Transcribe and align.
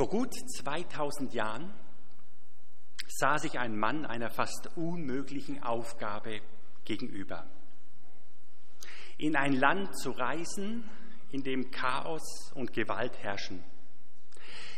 Vor 0.00 0.08
gut 0.08 0.32
2000 0.32 1.34
Jahren 1.34 1.74
sah 3.06 3.36
sich 3.36 3.58
ein 3.58 3.78
Mann 3.78 4.06
einer 4.06 4.30
fast 4.30 4.74
unmöglichen 4.74 5.62
Aufgabe 5.62 6.40
gegenüber. 6.86 7.46
In 9.18 9.36
ein 9.36 9.52
Land 9.52 9.94
zu 9.98 10.12
reisen, 10.12 10.88
in 11.32 11.42
dem 11.42 11.70
Chaos 11.70 12.50
und 12.54 12.72
Gewalt 12.72 13.18
herrschen. 13.18 13.62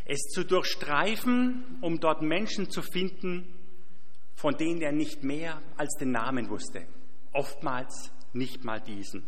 Es 0.06 0.18
zu 0.34 0.42
durchstreifen, 0.44 1.78
um 1.82 2.00
dort 2.00 2.22
Menschen 2.22 2.68
zu 2.68 2.82
finden, 2.82 3.46
von 4.34 4.56
denen 4.56 4.82
er 4.82 4.90
nicht 4.90 5.22
mehr 5.22 5.62
als 5.76 5.94
den 6.00 6.10
Namen 6.10 6.50
wusste, 6.50 6.84
oftmals 7.32 8.10
nicht 8.32 8.64
mal 8.64 8.80
diesen. 8.80 9.22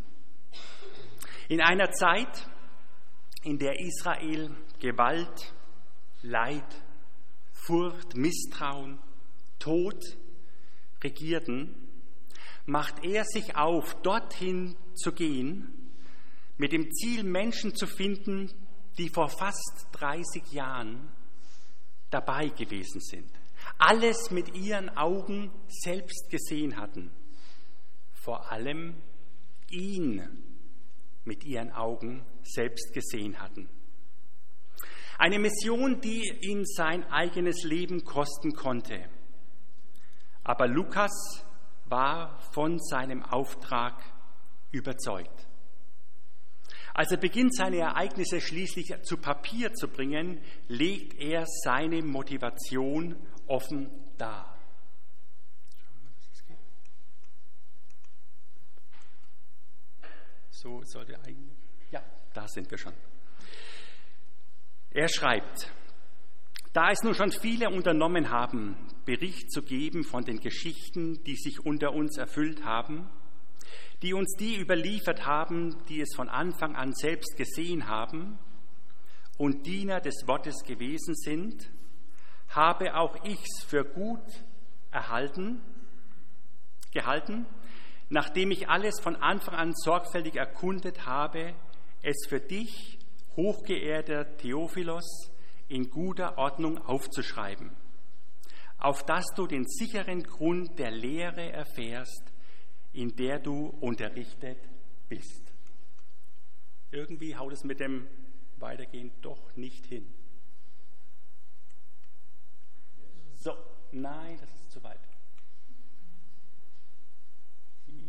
In 1.47 1.61
einer 1.61 1.93
Zeit, 1.93 2.51
in 3.45 3.61
der 3.61 3.79
Israel 3.79 4.51
Gewalt, 4.81 5.54
Leid, 6.25 6.64
Furcht, 7.53 8.17
Misstrauen, 8.17 8.99
Tod 9.59 10.03
regierten, 11.03 11.75
macht 12.65 13.05
er 13.05 13.25
sich 13.25 13.57
auf, 13.57 13.95
dorthin 14.01 14.75
zu 14.95 15.13
gehen, 15.13 15.93
mit 16.57 16.73
dem 16.73 16.91
Ziel, 16.93 17.25
Menschen 17.25 17.75
zu 17.75 17.87
finden, 17.87 18.51
die 18.96 19.11
vor 19.11 19.29
fast 19.29 19.87
30 19.93 20.51
Jahren 20.53 21.11
dabei 22.09 22.49
gewesen 22.49 23.03
sind, 23.03 23.31
alles 23.77 24.31
mit 24.31 24.54
ihren 24.54 24.89
Augen 24.96 25.51
selbst 25.68 26.31
gesehen 26.31 26.79
hatten, 26.79 27.11
vor 28.15 28.51
allem 28.51 28.95
ihn 29.68 30.27
mit 31.27 31.45
ihren 31.45 31.71
Augen 31.73 32.25
selbst 32.43 32.95
gesehen 32.95 33.39
hatten. 33.41 33.69
Eine 35.19 35.39
Mission, 35.39 36.00
die 36.00 36.23
ihm 36.41 36.64
sein 36.64 37.05
eigenes 37.11 37.62
Leben 37.65 38.05
kosten 38.05 38.53
konnte. 38.53 39.09
Aber 40.43 40.67
Lukas 40.67 41.45
war 41.87 42.41
von 42.53 42.79
seinem 42.79 43.23
Auftrag 43.23 44.03
überzeugt. 44.73 45.47
Als 46.92 47.11
er 47.11 47.17
beginnt, 47.17 47.55
seine 47.57 47.79
Ereignisse 47.79 48.41
schließlich 48.41 48.95
zu 49.03 49.17
Papier 49.17 49.75
zu 49.75 49.89
bringen, 49.89 50.41
legt 50.69 51.20
er 51.20 51.45
seine 51.47 52.03
Motivation 52.03 53.17
offen 53.47 53.91
dar. 54.17 54.55
So 60.51 60.83
sollte 60.85 61.19
eigentlich. 61.19 61.59
Ja, 61.91 62.03
da 62.33 62.48
sind 62.48 62.70
wir 62.70 62.79
schon. 62.79 62.95
Er 64.95 65.09
schreibt, 65.09 65.73
da 66.73 66.92
es 66.92 67.03
nun 67.03 67.17
schon 67.17 67.33
viele 67.33 67.69
unternommen 67.69 68.31
haben, 68.31 68.77
Bericht 69.05 69.51
zu 69.51 69.62
geben 69.62 70.05
von 70.05 70.23
den 70.25 70.39
Geschichten, 70.39 71.25
die 71.25 71.34
sich 71.34 71.67
unter 71.67 71.92
uns 71.92 72.17
erfüllt 72.17 72.64
haben, 72.64 73.11
die 74.03 74.14
uns 74.14 74.36
die 74.39 74.56
überliefert 74.56 75.27
haben, 75.27 75.84
die 75.89 76.01
es 76.01 76.14
von 76.14 76.28
Anfang 76.28 76.77
an 76.77 76.92
selbst 76.95 77.36
gesehen 77.36 77.89
haben 77.89 78.39
und 79.36 79.67
Diener 79.67 80.01
des 80.01 80.28
Wortes 80.28 80.62
gewesen 80.62 81.17
sind, 81.17 81.69
habe 82.51 82.95
auch 82.95 83.17
ich's 83.25 83.64
für 83.64 83.84
gut 83.84 84.45
erhalten, 84.92 85.61
gehalten, 86.92 87.47
nachdem 88.11 88.53
ich 88.53 88.69
alles 88.69 89.01
von 89.03 89.17
Anfang 89.17 89.56
an 89.56 89.73
sorgfältig 89.75 90.36
erkundet 90.36 91.05
habe, 91.05 91.53
es 92.01 92.27
für 92.29 92.39
dich 92.39 93.01
hochgeehrter 93.37 94.37
Theophilos, 94.37 95.31
in 95.69 95.91
guter 95.91 96.39
Ordnung 96.39 96.79
aufzuschreiben, 96.79 97.71
auf 98.79 99.05
dass 99.05 99.25
du 99.35 99.47
den 99.47 99.67
sicheren 99.67 100.23
Grund 100.23 100.79
der 100.79 100.91
Lehre 100.91 101.53
erfährst, 101.53 102.33
in 102.92 103.14
der 103.17 103.39
du 103.39 103.67
unterrichtet 103.81 104.58
bist. 105.08 105.53
Irgendwie 106.91 107.35
haut 107.36 107.53
es 107.53 107.64
mit 107.64 107.81
dem 107.81 108.07
Weitergehen 108.58 109.11
doch 109.20 109.57
nicht 109.57 109.87
hin. 109.87 110.07
So, 113.37 113.53
nein, 113.92 114.39
das 114.39 114.48
ist 114.55 114.70
zu 114.70 114.83
weit. 114.83 115.01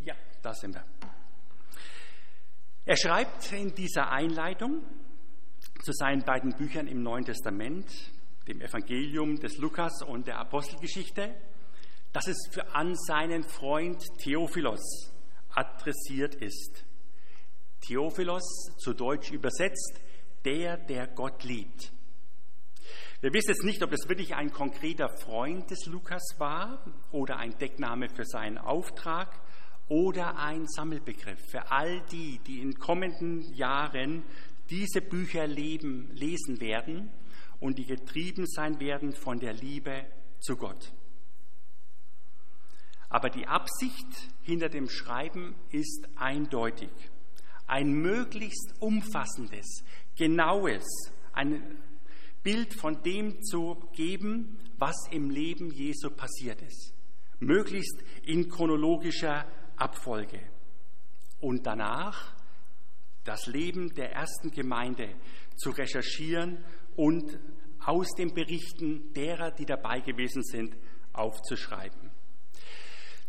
Ja, 0.03 0.16
da 0.41 0.53
sind 0.53 0.75
wir. 0.75 0.85
Er 2.85 2.95
schreibt 2.95 3.51
in 3.51 3.73
dieser 3.73 4.11
Einleitung, 4.11 4.83
zu 5.81 5.91
seinen 5.91 6.23
beiden 6.23 6.55
Büchern 6.55 6.87
im 6.87 7.03
Neuen 7.03 7.25
Testament, 7.25 7.89
dem 8.47 8.61
Evangelium 8.61 9.39
des 9.39 9.57
Lukas 9.57 10.01
und 10.01 10.27
der 10.27 10.39
Apostelgeschichte, 10.39 11.35
dass 12.13 12.27
es 12.27 12.47
für 12.51 12.73
an 12.73 12.95
seinen 12.95 13.43
Freund 13.43 14.01
Theophilos 14.19 15.11
adressiert 15.49 16.35
ist. 16.35 16.85
Theophilos, 17.81 18.43
zu 18.77 18.93
Deutsch 18.93 19.31
übersetzt, 19.31 19.99
der, 20.43 20.77
der 20.77 21.07
Gott 21.07 21.43
liebt. 21.43 21.91
Wir 23.21 23.33
wissen 23.33 23.49
jetzt 23.49 23.63
nicht, 23.63 23.81
ob 23.81 23.91
es 23.91 24.07
wirklich 24.07 24.35
ein 24.35 24.51
konkreter 24.51 25.09
Freund 25.09 25.71
des 25.71 25.85
Lukas 25.87 26.35
war 26.37 26.85
oder 27.11 27.37
ein 27.37 27.57
Deckname 27.57 28.09
für 28.09 28.25
seinen 28.25 28.57
Auftrag 28.57 29.39
oder 29.87 30.37
ein 30.37 30.67
Sammelbegriff 30.67 31.39
für 31.49 31.71
all 31.71 32.01
die, 32.11 32.39
die 32.39 32.61
in 32.61 32.77
kommenden 32.77 33.41
Jahren 33.53 34.23
diese 34.69 35.01
Bücher 35.01 35.47
leben, 35.47 36.09
lesen 36.13 36.59
werden 36.59 37.11
und 37.59 37.77
die 37.77 37.85
getrieben 37.85 38.45
sein 38.47 38.79
werden 38.79 39.13
von 39.13 39.39
der 39.39 39.53
Liebe 39.53 40.05
zu 40.39 40.55
Gott. 40.57 40.93
Aber 43.09 43.29
die 43.29 43.47
Absicht 43.47 44.07
hinter 44.41 44.69
dem 44.69 44.89
Schreiben 44.89 45.55
ist 45.71 46.07
eindeutig. 46.15 46.89
Ein 47.67 47.93
möglichst 47.93 48.73
umfassendes, 48.79 49.83
genaues, 50.15 50.85
ein 51.33 51.77
Bild 52.43 52.73
von 52.73 53.01
dem 53.03 53.41
zu 53.41 53.75
geben, 53.93 54.59
was 54.77 54.95
im 55.11 55.29
Leben 55.29 55.71
Jesu 55.71 56.09
passiert 56.11 56.61
ist. 56.61 56.93
Möglichst 57.39 58.03
in 58.23 58.49
chronologischer 58.49 59.47
Abfolge. 59.77 60.39
Und 61.39 61.65
danach 61.65 62.34
das 63.25 63.47
Leben 63.47 63.93
der 63.95 64.11
ersten 64.13 64.51
Gemeinde 64.51 65.09
zu 65.57 65.71
recherchieren 65.71 66.63
und 66.95 67.37
aus 67.83 68.07
den 68.17 68.33
Berichten 68.33 69.13
derer, 69.13 69.51
die 69.51 69.65
dabei 69.65 69.99
gewesen 69.99 70.43
sind, 70.43 70.75
aufzuschreiben. 71.13 72.11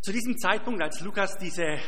Zu 0.01 0.13
diesem 0.13 0.39
Zeitpunkt, 0.39 0.81
als 0.83 1.01
Lukas 1.01 1.37
diese 1.37 1.79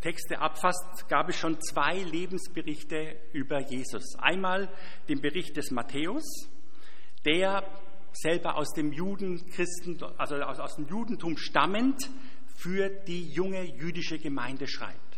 Texte 0.00 0.40
abfasst, 0.40 1.08
gab 1.08 1.28
es 1.28 1.36
schon 1.36 1.60
zwei 1.60 1.98
Lebensberichte 1.98 3.16
über 3.32 3.60
Jesus. 3.60 4.16
Einmal 4.18 4.68
den 5.08 5.20
Bericht 5.20 5.56
des 5.56 5.70
Matthäus, 5.70 6.24
der 7.24 7.62
selber 8.12 8.56
aus 8.56 8.72
dem 8.72 8.92
Juden, 8.92 9.46
Christen, 9.50 10.02
also 10.18 10.36
aus 10.36 10.74
dem 10.76 10.88
Judentum 10.88 11.36
stammend 11.36 12.10
für 12.56 12.88
die 12.88 13.30
junge 13.30 13.62
jüdische 13.62 14.18
Gemeinde 14.18 14.66
schreibt. 14.66 15.09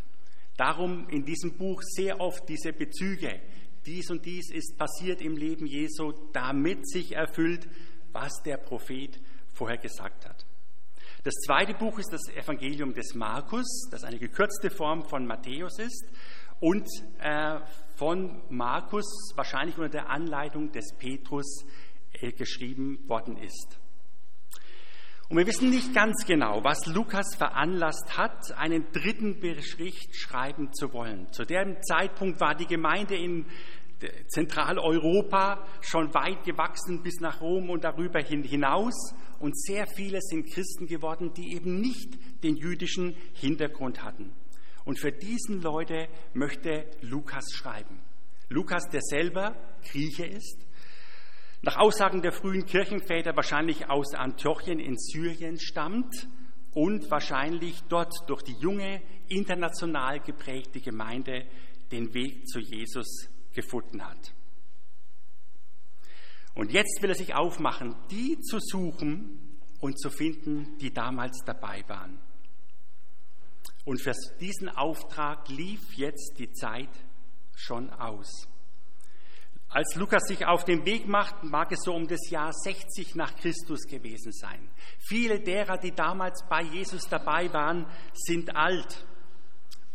Darum 0.57 1.07
in 1.09 1.25
diesem 1.25 1.57
Buch 1.57 1.81
sehr 1.81 2.19
oft 2.19 2.47
diese 2.47 2.73
Bezüge. 2.73 3.41
Dies 3.85 4.09
und 4.09 4.25
dies 4.25 4.51
ist 4.51 4.77
passiert 4.77 5.21
im 5.21 5.35
Leben 5.35 5.65
Jesu, 5.65 6.13
damit 6.31 6.87
sich 6.87 7.15
erfüllt, 7.15 7.67
was 8.11 8.41
der 8.43 8.57
Prophet 8.57 9.19
vorher 9.53 9.77
gesagt 9.77 10.25
hat. 10.25 10.45
Das 11.23 11.33
zweite 11.45 11.73
Buch 11.73 11.99
ist 11.99 12.11
das 12.11 12.27
Evangelium 12.35 12.93
des 12.93 13.15
Markus, 13.15 13.87
das 13.91 14.03
eine 14.03 14.19
gekürzte 14.19 14.69
Form 14.69 15.03
von 15.07 15.25
Matthäus 15.25 15.79
ist 15.79 16.05
und 16.59 16.87
äh, 17.19 17.59
von 17.95 18.41
Markus 18.49 19.31
wahrscheinlich 19.35 19.77
unter 19.77 19.89
der 19.89 20.09
Anleitung 20.09 20.71
des 20.71 20.93
Petrus 20.97 21.65
äh, 22.13 22.31
geschrieben 22.31 22.99
worden 23.07 23.37
ist. 23.37 23.79
Und 25.33 25.39
wir 25.39 25.47
wissen 25.47 25.71
nicht 25.71 25.95
ganz 25.95 26.27
genau, 26.27 26.63
was 26.63 26.85
Lukas 26.85 27.33
veranlasst 27.35 28.19
hat, 28.19 28.55
einen 28.55 28.91
dritten 28.91 29.39
Bericht 29.39 30.15
schreiben 30.15 30.71
zu 30.73 30.93
wollen. 30.93 31.25
Zu 31.33 31.43
dem 31.43 31.81
Zeitpunkt 31.81 32.39
war 32.39 32.53
die 32.53 32.67
Gemeinde 32.67 33.15
in 33.15 33.47
Zentraleuropa 34.27 35.65
schon 35.81 36.13
weit 36.13 36.43
gewachsen 36.43 37.01
bis 37.01 37.19
nach 37.19 37.41
Rom 37.41 37.71
und 37.71 37.83
darüber 37.83 38.19
hinaus. 38.19 38.93
Und 39.39 39.59
sehr 39.59 39.87
viele 39.87 40.19
sind 40.21 40.53
Christen 40.53 40.85
geworden, 40.85 41.33
die 41.33 41.55
eben 41.55 41.81
nicht 41.81 42.13
den 42.43 42.55
jüdischen 42.55 43.15
Hintergrund 43.33 44.03
hatten. 44.03 44.33
Und 44.85 44.99
für 44.99 45.11
diesen 45.11 45.63
Leute 45.63 46.09
möchte 46.35 46.85
Lukas 47.01 47.45
schreiben. 47.55 48.03
Lukas, 48.49 48.87
der 48.89 49.01
selber 49.01 49.55
Grieche 49.83 50.27
ist, 50.27 50.63
nach 51.63 51.77
Aussagen 51.77 52.21
der 52.21 52.33
frühen 52.33 52.65
Kirchenväter 52.65 53.37
wahrscheinlich 53.37 53.89
aus 53.89 54.13
Antiochien 54.13 54.79
in 54.79 54.97
Syrien 54.97 55.57
stammt 55.57 56.27
und 56.73 57.09
wahrscheinlich 57.09 57.81
dort 57.87 58.13
durch 58.27 58.41
die 58.41 58.55
junge, 58.59 59.01
international 59.29 60.19
geprägte 60.19 60.81
Gemeinde 60.81 61.45
den 61.89 62.13
Weg 62.13 62.47
zu 62.49 62.59
Jesus 62.59 63.29
gefunden 63.53 64.03
hat. 64.03 64.33
Und 66.53 66.73
jetzt 66.73 67.01
will 67.01 67.09
er 67.09 67.15
sich 67.15 67.33
aufmachen, 67.33 67.95
die 68.11 68.37
zu 68.41 68.59
suchen 68.59 69.57
und 69.79 69.97
zu 69.97 70.09
finden, 70.09 70.77
die 70.79 70.91
damals 70.91 71.43
dabei 71.45 71.83
waren. 71.87 72.19
Und 73.85 74.01
für 74.01 74.13
diesen 74.41 74.67
Auftrag 74.67 75.47
lief 75.47 75.93
jetzt 75.93 76.39
die 76.39 76.51
Zeit 76.51 76.91
schon 77.55 77.89
aus. 77.89 78.49
Als 79.73 79.95
Lukas 79.95 80.27
sich 80.27 80.45
auf 80.45 80.65
den 80.65 80.85
Weg 80.85 81.07
macht, 81.07 81.43
mag 81.43 81.71
es 81.71 81.79
so 81.83 81.95
um 81.95 82.07
das 82.07 82.29
Jahr 82.29 82.53
60 82.53 83.15
nach 83.15 83.35
Christus 83.35 83.87
gewesen 83.87 84.31
sein. 84.31 84.69
Viele 84.99 85.39
derer, 85.39 85.79
die 85.79 85.91
damals 85.91 86.47
bei 86.47 86.61
Jesus 86.61 87.09
dabei 87.09 87.51
waren, 87.51 87.87
sind 88.13 88.55
alt 88.55 89.03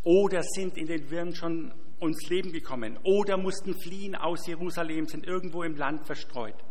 oder 0.03 0.43
sind 0.43 0.77
in 0.77 0.87
den 0.87 1.09
Wirren 1.09 1.33
schon 1.33 1.73
ums 2.01 2.27
Leben 2.27 2.51
gekommen 2.51 2.99
oder 3.03 3.37
mussten 3.37 3.73
fliehen 3.73 4.15
aus 4.15 4.45
Jerusalem, 4.47 5.07
sind 5.07 5.25
irgendwo 5.25 5.63
im 5.63 5.77
Land 5.77 6.05
verstreut. 6.05 6.61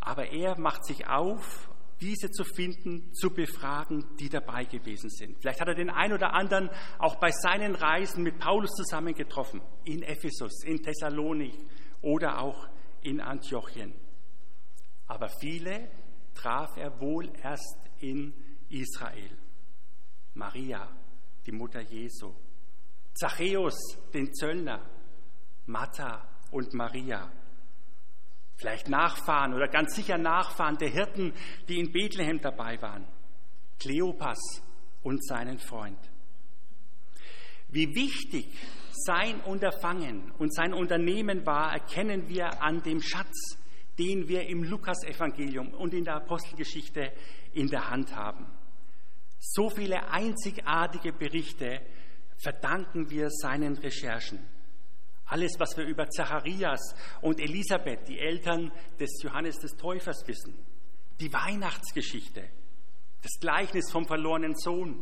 Aber 0.00 0.32
er 0.32 0.58
macht 0.58 0.84
sich 0.84 1.06
auf, 1.06 1.70
diese 2.00 2.30
zu 2.30 2.44
finden, 2.44 3.12
zu 3.12 3.30
befragen, 3.30 4.04
die 4.18 4.28
dabei 4.28 4.64
gewesen 4.64 5.10
sind. 5.10 5.38
Vielleicht 5.40 5.60
hat 5.60 5.68
er 5.68 5.74
den 5.74 5.90
einen 5.90 6.14
oder 6.14 6.32
anderen 6.32 6.70
auch 6.98 7.16
bei 7.16 7.30
seinen 7.30 7.74
Reisen 7.74 8.22
mit 8.22 8.38
Paulus 8.38 8.70
zusammen 8.70 9.14
getroffen, 9.14 9.60
in 9.84 10.02
Ephesus, 10.02 10.64
in 10.64 10.82
Thessalonik 10.82 11.54
oder 12.00 12.40
auch 12.40 12.68
in 13.02 13.20
Antiochien. 13.20 13.94
Aber 15.06 15.28
viele 15.28 15.90
traf 16.34 16.76
er 16.76 17.00
wohl 17.00 17.30
erst 17.42 17.78
in 17.98 18.32
Israel. 18.68 19.36
Maria, 20.34 20.88
die 21.44 21.52
Mutter 21.52 21.80
Jesu, 21.80 22.32
Zachäus, 23.14 23.76
den 24.14 24.32
Zöllner, 24.32 24.88
Martha 25.66 26.26
und 26.50 26.72
Maria. 26.74 27.30
Vielleicht 28.60 28.90
Nachfahren 28.90 29.54
oder 29.54 29.68
ganz 29.68 29.96
sicher 29.96 30.18
Nachfahren 30.18 30.76
der 30.76 30.90
Hirten, 30.90 31.32
die 31.66 31.78
in 31.80 31.92
Bethlehem 31.92 32.42
dabei 32.42 32.80
waren. 32.82 33.06
Kleopas 33.78 34.38
und 35.02 35.24
seinen 35.26 35.58
Freund. 35.58 35.98
Wie 37.70 37.94
wichtig 37.94 38.52
sein 38.92 39.40
Unterfangen 39.40 40.30
und 40.32 40.52
sein 40.54 40.74
Unternehmen 40.74 41.46
war, 41.46 41.72
erkennen 41.72 42.28
wir 42.28 42.62
an 42.62 42.82
dem 42.82 43.00
Schatz, 43.00 43.56
den 43.98 44.28
wir 44.28 44.46
im 44.46 44.62
Lukasevangelium 44.62 45.72
und 45.72 45.94
in 45.94 46.04
der 46.04 46.16
Apostelgeschichte 46.16 47.12
in 47.54 47.68
der 47.68 47.88
Hand 47.88 48.14
haben. 48.14 48.46
So 49.38 49.70
viele 49.70 50.10
einzigartige 50.10 51.14
Berichte 51.14 51.80
verdanken 52.36 53.08
wir 53.08 53.30
seinen 53.30 53.78
Recherchen. 53.78 54.38
Alles, 55.30 55.52
was 55.58 55.76
wir 55.76 55.84
über 55.84 56.10
Zacharias 56.10 56.96
und 57.22 57.38
Elisabeth, 57.38 58.08
die 58.08 58.18
Eltern 58.18 58.72
des 58.98 59.22
Johannes 59.22 59.58
des 59.58 59.76
Täufers, 59.76 60.26
wissen. 60.26 60.54
Die 61.20 61.32
Weihnachtsgeschichte, 61.32 62.48
das 63.22 63.38
Gleichnis 63.40 63.92
vom 63.92 64.06
verlorenen 64.06 64.56
Sohn, 64.56 65.00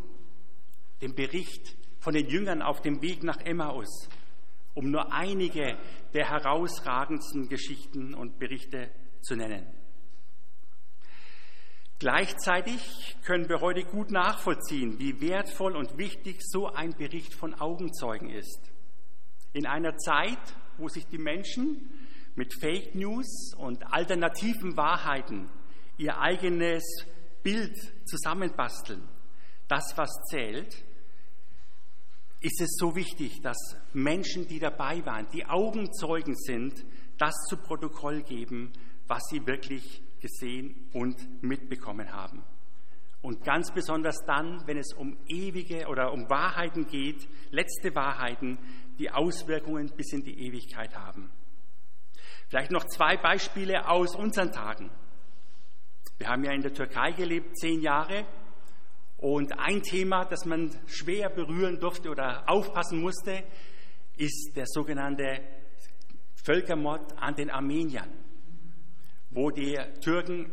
den 1.00 1.14
Bericht 1.14 1.74
von 1.98 2.12
den 2.12 2.28
Jüngern 2.28 2.60
auf 2.60 2.82
dem 2.82 3.00
Weg 3.00 3.22
nach 3.22 3.38
Emmaus, 3.38 4.10
um 4.74 4.90
nur 4.90 5.14
einige 5.14 5.78
der 6.12 6.28
herausragendsten 6.28 7.48
Geschichten 7.48 8.12
und 8.12 8.38
Berichte 8.38 8.90
zu 9.22 9.34
nennen. 9.34 9.66
Gleichzeitig 12.00 13.16
können 13.24 13.48
wir 13.48 13.62
heute 13.62 13.82
gut 13.82 14.10
nachvollziehen, 14.10 14.98
wie 14.98 15.22
wertvoll 15.22 15.74
und 15.74 15.96
wichtig 15.96 16.42
so 16.42 16.66
ein 16.66 16.94
Bericht 16.98 17.32
von 17.32 17.54
Augenzeugen 17.54 18.28
ist. 18.28 18.70
In 19.52 19.66
einer 19.66 19.96
Zeit, 19.96 20.38
wo 20.76 20.88
sich 20.88 21.06
die 21.06 21.18
Menschen 21.18 21.90
mit 22.34 22.54
Fake 22.60 22.94
News 22.94 23.54
und 23.56 23.92
alternativen 23.92 24.76
Wahrheiten 24.76 25.48
ihr 25.96 26.18
eigenes 26.18 26.84
Bild 27.42 27.76
zusammenbasteln, 28.06 29.02
das, 29.66 29.96
was 29.96 30.10
zählt, 30.30 30.84
ist 32.40 32.60
es 32.60 32.76
so 32.78 32.94
wichtig, 32.94 33.40
dass 33.42 33.76
Menschen, 33.92 34.46
die 34.46 34.60
dabei 34.60 35.04
waren, 35.04 35.28
die 35.32 35.44
Augenzeugen 35.44 36.36
sind, 36.36 36.84
das 37.18 37.34
zu 37.48 37.56
Protokoll 37.56 38.22
geben, 38.22 38.72
was 39.08 39.22
sie 39.30 39.44
wirklich 39.46 40.02
gesehen 40.20 40.88
und 40.92 41.42
mitbekommen 41.42 42.12
haben. 42.12 42.44
Und 43.20 43.42
ganz 43.42 43.72
besonders 43.72 44.24
dann, 44.26 44.64
wenn 44.66 44.78
es 44.78 44.92
um 44.94 45.16
ewige 45.26 45.88
oder 45.88 46.12
um 46.12 46.30
Wahrheiten 46.30 46.86
geht, 46.86 47.28
letzte 47.50 47.94
Wahrheiten, 47.96 48.58
die 48.98 49.10
Auswirkungen 49.10 49.90
bis 49.96 50.12
in 50.12 50.22
die 50.22 50.46
Ewigkeit 50.46 50.94
haben. 50.96 51.30
Vielleicht 52.48 52.70
noch 52.70 52.84
zwei 52.84 53.16
Beispiele 53.16 53.88
aus 53.88 54.16
unseren 54.16 54.52
Tagen. 54.52 54.90
Wir 56.18 56.28
haben 56.28 56.44
ja 56.44 56.52
in 56.52 56.62
der 56.62 56.72
Türkei 56.72 57.12
gelebt, 57.12 57.58
zehn 57.58 57.80
Jahre. 57.80 58.26
Und 59.18 59.58
ein 59.58 59.82
Thema, 59.82 60.24
das 60.24 60.44
man 60.44 60.70
schwer 60.86 61.28
berühren 61.28 61.78
durfte 61.80 62.08
oder 62.08 62.48
aufpassen 62.48 63.00
musste, 63.00 63.44
ist 64.16 64.52
der 64.56 64.66
sogenannte 64.66 65.40
Völkermord 66.44 67.16
an 67.18 67.34
den 67.34 67.50
Armeniern 67.50 68.18
wo 69.30 69.50
die 69.50 69.78
Türken 70.00 70.50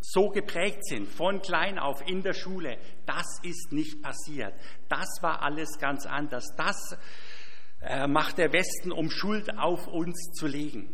so 0.00 0.28
geprägt 0.28 0.86
sind, 0.86 1.08
von 1.08 1.40
klein 1.40 1.78
auf 1.78 2.00
in 2.06 2.22
der 2.22 2.34
Schule, 2.34 2.78
das 3.06 3.26
ist 3.42 3.72
nicht 3.72 4.02
passiert. 4.02 4.54
Das 4.88 5.08
war 5.20 5.42
alles 5.42 5.78
ganz 5.78 6.06
anders. 6.06 6.46
Das 6.56 6.96
macht 8.08 8.38
der 8.38 8.52
Westen, 8.52 8.92
um 8.92 9.10
Schuld 9.10 9.56
auf 9.58 9.86
uns 9.86 10.32
zu 10.34 10.46
legen. 10.46 10.88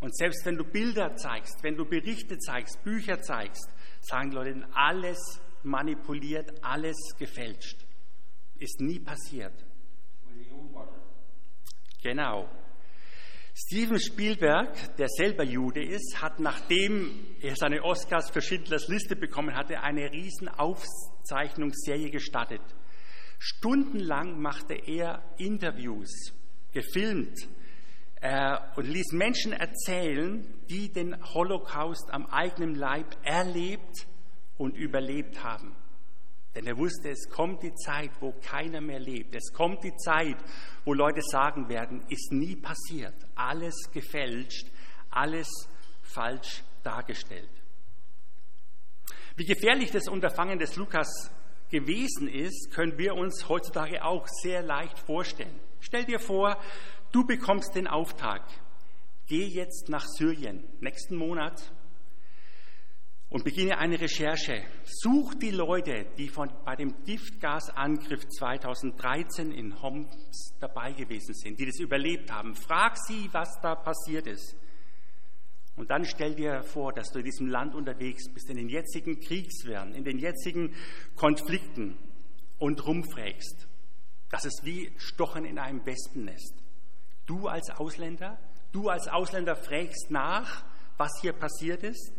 Und 0.00 0.14
selbst 0.16 0.44
wenn 0.44 0.56
du 0.56 0.64
Bilder 0.64 1.16
zeigst, 1.16 1.62
wenn 1.62 1.76
du 1.76 1.84
Berichte 1.86 2.38
zeigst, 2.38 2.82
Bücher 2.84 3.22
zeigst, 3.22 3.68
sagen 4.00 4.30
die 4.30 4.36
Leute, 4.36 4.68
alles 4.74 5.40
manipuliert, 5.62 6.52
alles 6.62 6.96
gefälscht. 7.18 7.86
Ist 8.58 8.80
nie 8.80 8.98
passiert. 8.98 9.54
Genau. 12.02 12.48
Steven 13.56 13.98
Spielberg, 13.98 14.96
der 14.96 15.08
selber 15.08 15.44
Jude 15.44 15.82
ist, 15.82 16.20
hat, 16.20 16.38
nachdem 16.38 17.36
er 17.40 17.56
seine 17.56 17.82
Oscars 17.82 18.30
für 18.30 18.42
Schindlers 18.42 18.88
Liste 18.88 19.16
bekommen 19.16 19.56
hatte, 19.56 19.80
eine 19.80 20.10
riesen 20.12 20.48
Aufzeichnungsserie 20.48 22.10
gestartet. 22.10 22.60
Stundenlang 23.38 24.40
machte 24.40 24.74
er 24.74 25.22
Interviews, 25.36 26.32
gefilmt 26.72 27.48
äh, 28.20 28.56
und 28.76 28.86
ließ 28.86 29.12
Menschen 29.12 29.52
erzählen, 29.52 30.46
die 30.70 30.92
den 30.92 31.16
Holocaust 31.34 32.10
am 32.10 32.26
eigenen 32.26 32.74
Leib 32.74 33.16
erlebt 33.22 34.06
und 34.56 34.76
überlebt 34.76 35.42
haben. 35.42 35.76
Denn 36.54 36.66
er 36.66 36.78
wusste, 36.78 37.10
es 37.10 37.28
kommt 37.28 37.62
die 37.62 37.74
Zeit, 37.74 38.10
wo 38.20 38.32
keiner 38.32 38.80
mehr 38.80 39.00
lebt. 39.00 39.34
Es 39.34 39.52
kommt 39.52 39.82
die 39.82 39.94
Zeit, 39.96 40.36
wo 40.84 40.94
Leute 40.94 41.20
sagen 41.20 41.68
werden, 41.68 42.04
ist 42.08 42.32
nie 42.32 42.54
passiert. 42.54 43.14
Alles 43.34 43.74
gefälscht, 43.92 44.68
alles 45.10 45.48
falsch 46.02 46.62
dargestellt. 46.84 47.50
Wie 49.36 49.44
gefährlich 49.44 49.90
das 49.90 50.06
Unterfangen 50.06 50.60
des 50.60 50.76
Lukas 50.76 51.08
gewesen 51.74 52.28
ist, 52.28 52.70
können 52.72 52.96
wir 52.98 53.16
uns 53.16 53.48
heutzutage 53.48 54.04
auch 54.04 54.28
sehr 54.28 54.62
leicht 54.62 54.96
vorstellen. 54.96 55.58
Stell 55.80 56.04
dir 56.04 56.20
vor, 56.20 56.56
du 57.10 57.26
bekommst 57.26 57.74
den 57.74 57.88
Auftrag, 57.88 58.42
geh 59.26 59.44
jetzt 59.44 59.88
nach 59.88 60.06
Syrien, 60.06 60.62
nächsten 60.80 61.16
Monat, 61.16 61.72
und 63.28 63.42
beginne 63.42 63.78
eine 63.78 64.00
Recherche. 64.00 64.62
Such 64.84 65.34
die 65.34 65.50
Leute, 65.50 66.06
die 66.16 66.28
von, 66.28 66.52
bei 66.64 66.76
dem 66.76 67.02
Giftgasangriff 67.04 68.28
2013 68.28 69.50
in 69.50 69.82
Homs 69.82 70.54
dabei 70.60 70.92
gewesen 70.92 71.34
sind, 71.34 71.58
die 71.58 71.66
das 71.66 71.80
überlebt 71.80 72.30
haben. 72.30 72.54
Frag 72.54 72.96
sie, 72.96 73.28
was 73.32 73.60
da 73.60 73.74
passiert 73.74 74.28
ist. 74.28 74.54
Und 75.76 75.90
dann 75.90 76.04
stell 76.04 76.34
dir 76.34 76.62
vor, 76.62 76.92
dass 76.92 77.10
du 77.10 77.18
in 77.18 77.24
diesem 77.24 77.48
Land 77.48 77.74
unterwegs 77.74 78.28
bist, 78.32 78.48
in 78.48 78.56
den 78.56 78.68
jetzigen 78.68 79.20
Kriegswehren, 79.20 79.92
in 79.94 80.04
den 80.04 80.18
jetzigen 80.18 80.74
Konflikten 81.16 81.96
und 82.58 82.86
rumfrägst. 82.86 83.66
Das 84.30 84.44
ist 84.44 84.62
wie 84.64 84.92
Stochen 84.96 85.44
in 85.44 85.58
einem 85.58 85.84
Wespennest. 85.84 86.54
Du 87.26 87.48
als 87.48 87.70
Ausländer, 87.70 88.38
du 88.72 88.88
als 88.88 89.08
Ausländer 89.08 89.56
fragst 89.56 90.10
nach, 90.10 90.64
was 90.96 91.10
hier 91.20 91.32
passiert 91.32 91.82
ist 91.82 92.12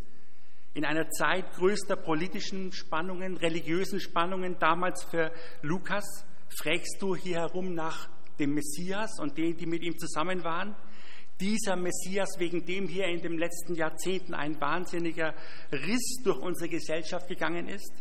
in 0.75 0.83
einer 0.83 1.09
Zeit 1.09 1.53
größter 1.53 1.95
politischen 1.95 2.73
Spannungen, 2.73 3.37
religiösen 3.37 4.01
Spannungen, 4.01 4.59
damals 4.59 5.05
für 5.05 5.31
Lukas, 5.61 6.03
fragst 6.61 6.97
du 6.99 7.15
hier 7.15 7.37
herum 7.37 7.73
nach 7.73 8.09
dem 8.39 8.53
Messias 8.53 9.17
und 9.19 9.37
denen, 9.37 9.55
die 9.55 9.67
mit 9.67 9.83
ihm 9.83 9.97
zusammen 9.97 10.43
waren? 10.43 10.75
Dieser 11.39 11.75
Messias, 11.75 12.39
wegen 12.39 12.65
dem 12.65 12.87
hier 12.87 13.05
in 13.05 13.21
den 13.21 13.37
letzten 13.37 13.75
Jahrzehnten 13.75 14.33
ein 14.33 14.59
wahnsinniger 14.61 15.35
Riss 15.71 16.21
durch 16.23 16.39
unsere 16.39 16.69
Gesellschaft 16.69 17.27
gegangen 17.27 17.67
ist? 17.67 17.91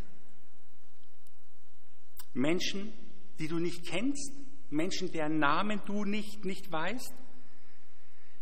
Menschen, 2.33 2.93
die 3.39 3.47
du 3.47 3.59
nicht 3.59 3.85
kennst, 3.85 4.31
Menschen, 4.69 5.11
deren 5.11 5.39
Namen 5.39 5.81
du 5.85 6.05
nicht, 6.05 6.45
nicht 6.45 6.71
weißt? 6.71 7.13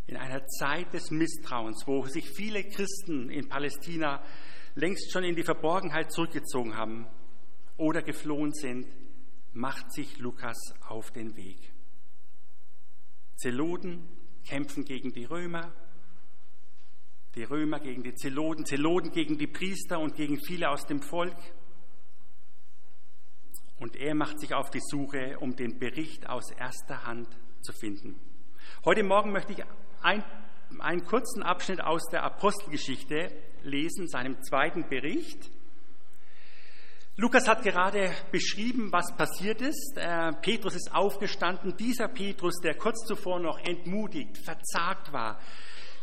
in 0.07 0.17
einer 0.17 0.45
Zeit 0.47 0.93
des 0.93 1.11
Misstrauens, 1.11 1.83
wo 1.87 2.05
sich 2.07 2.29
viele 2.29 2.63
Christen 2.63 3.29
in 3.29 3.47
Palästina 3.47 4.23
längst 4.75 5.11
schon 5.11 5.23
in 5.23 5.35
die 5.35 5.43
Verborgenheit 5.43 6.11
zurückgezogen 6.11 6.75
haben 6.75 7.07
oder 7.77 8.01
geflohen 8.01 8.53
sind, 8.53 8.87
macht 9.53 9.91
sich 9.93 10.17
Lukas 10.17 10.57
auf 10.87 11.11
den 11.11 11.35
Weg. 11.35 11.71
Zeloten 13.35 14.07
kämpfen 14.45 14.85
gegen 14.85 15.13
die 15.13 15.25
Römer, 15.25 15.71
die 17.35 17.43
Römer 17.43 17.79
gegen 17.79 18.03
die 18.03 18.13
Zeloten, 18.13 18.65
Zeloten 18.65 19.11
gegen 19.11 19.37
die 19.37 19.47
Priester 19.47 19.99
und 19.99 20.15
gegen 20.15 20.39
viele 20.39 20.69
aus 20.69 20.85
dem 20.85 21.01
Volk. 21.01 21.37
Und 23.79 23.95
er 23.95 24.13
macht 24.15 24.39
sich 24.39 24.53
auf 24.53 24.69
die 24.69 24.81
Suche, 24.81 25.39
um 25.39 25.55
den 25.55 25.79
Bericht 25.79 26.29
aus 26.29 26.51
erster 26.51 27.05
Hand 27.05 27.27
zu 27.61 27.73
finden. 27.73 28.19
Heute 28.85 29.03
Morgen 29.03 29.31
möchte 29.31 29.53
ich 29.53 29.63
ein, 30.01 30.23
einen 30.79 31.05
kurzen 31.05 31.41
Abschnitt 31.41 31.81
aus 31.81 32.03
der 32.11 32.23
Apostelgeschichte 32.23 33.31
lesen, 33.63 34.07
seinem 34.07 34.41
zweiten 34.43 34.87
Bericht. 34.87 35.49
Lukas 37.15 37.47
hat 37.47 37.61
gerade 37.61 38.11
beschrieben, 38.31 38.91
was 38.91 39.15
passiert 39.15 39.61
ist. 39.61 39.93
Äh, 39.97 40.33
Petrus 40.41 40.73
ist 40.73 40.91
aufgestanden. 40.95 41.77
Dieser 41.77 42.07
Petrus, 42.07 42.55
der 42.59 42.73
kurz 42.73 43.05
zuvor 43.05 43.39
noch 43.39 43.59
entmutigt, 43.59 44.39
verzagt 44.43 45.13
war, 45.13 45.39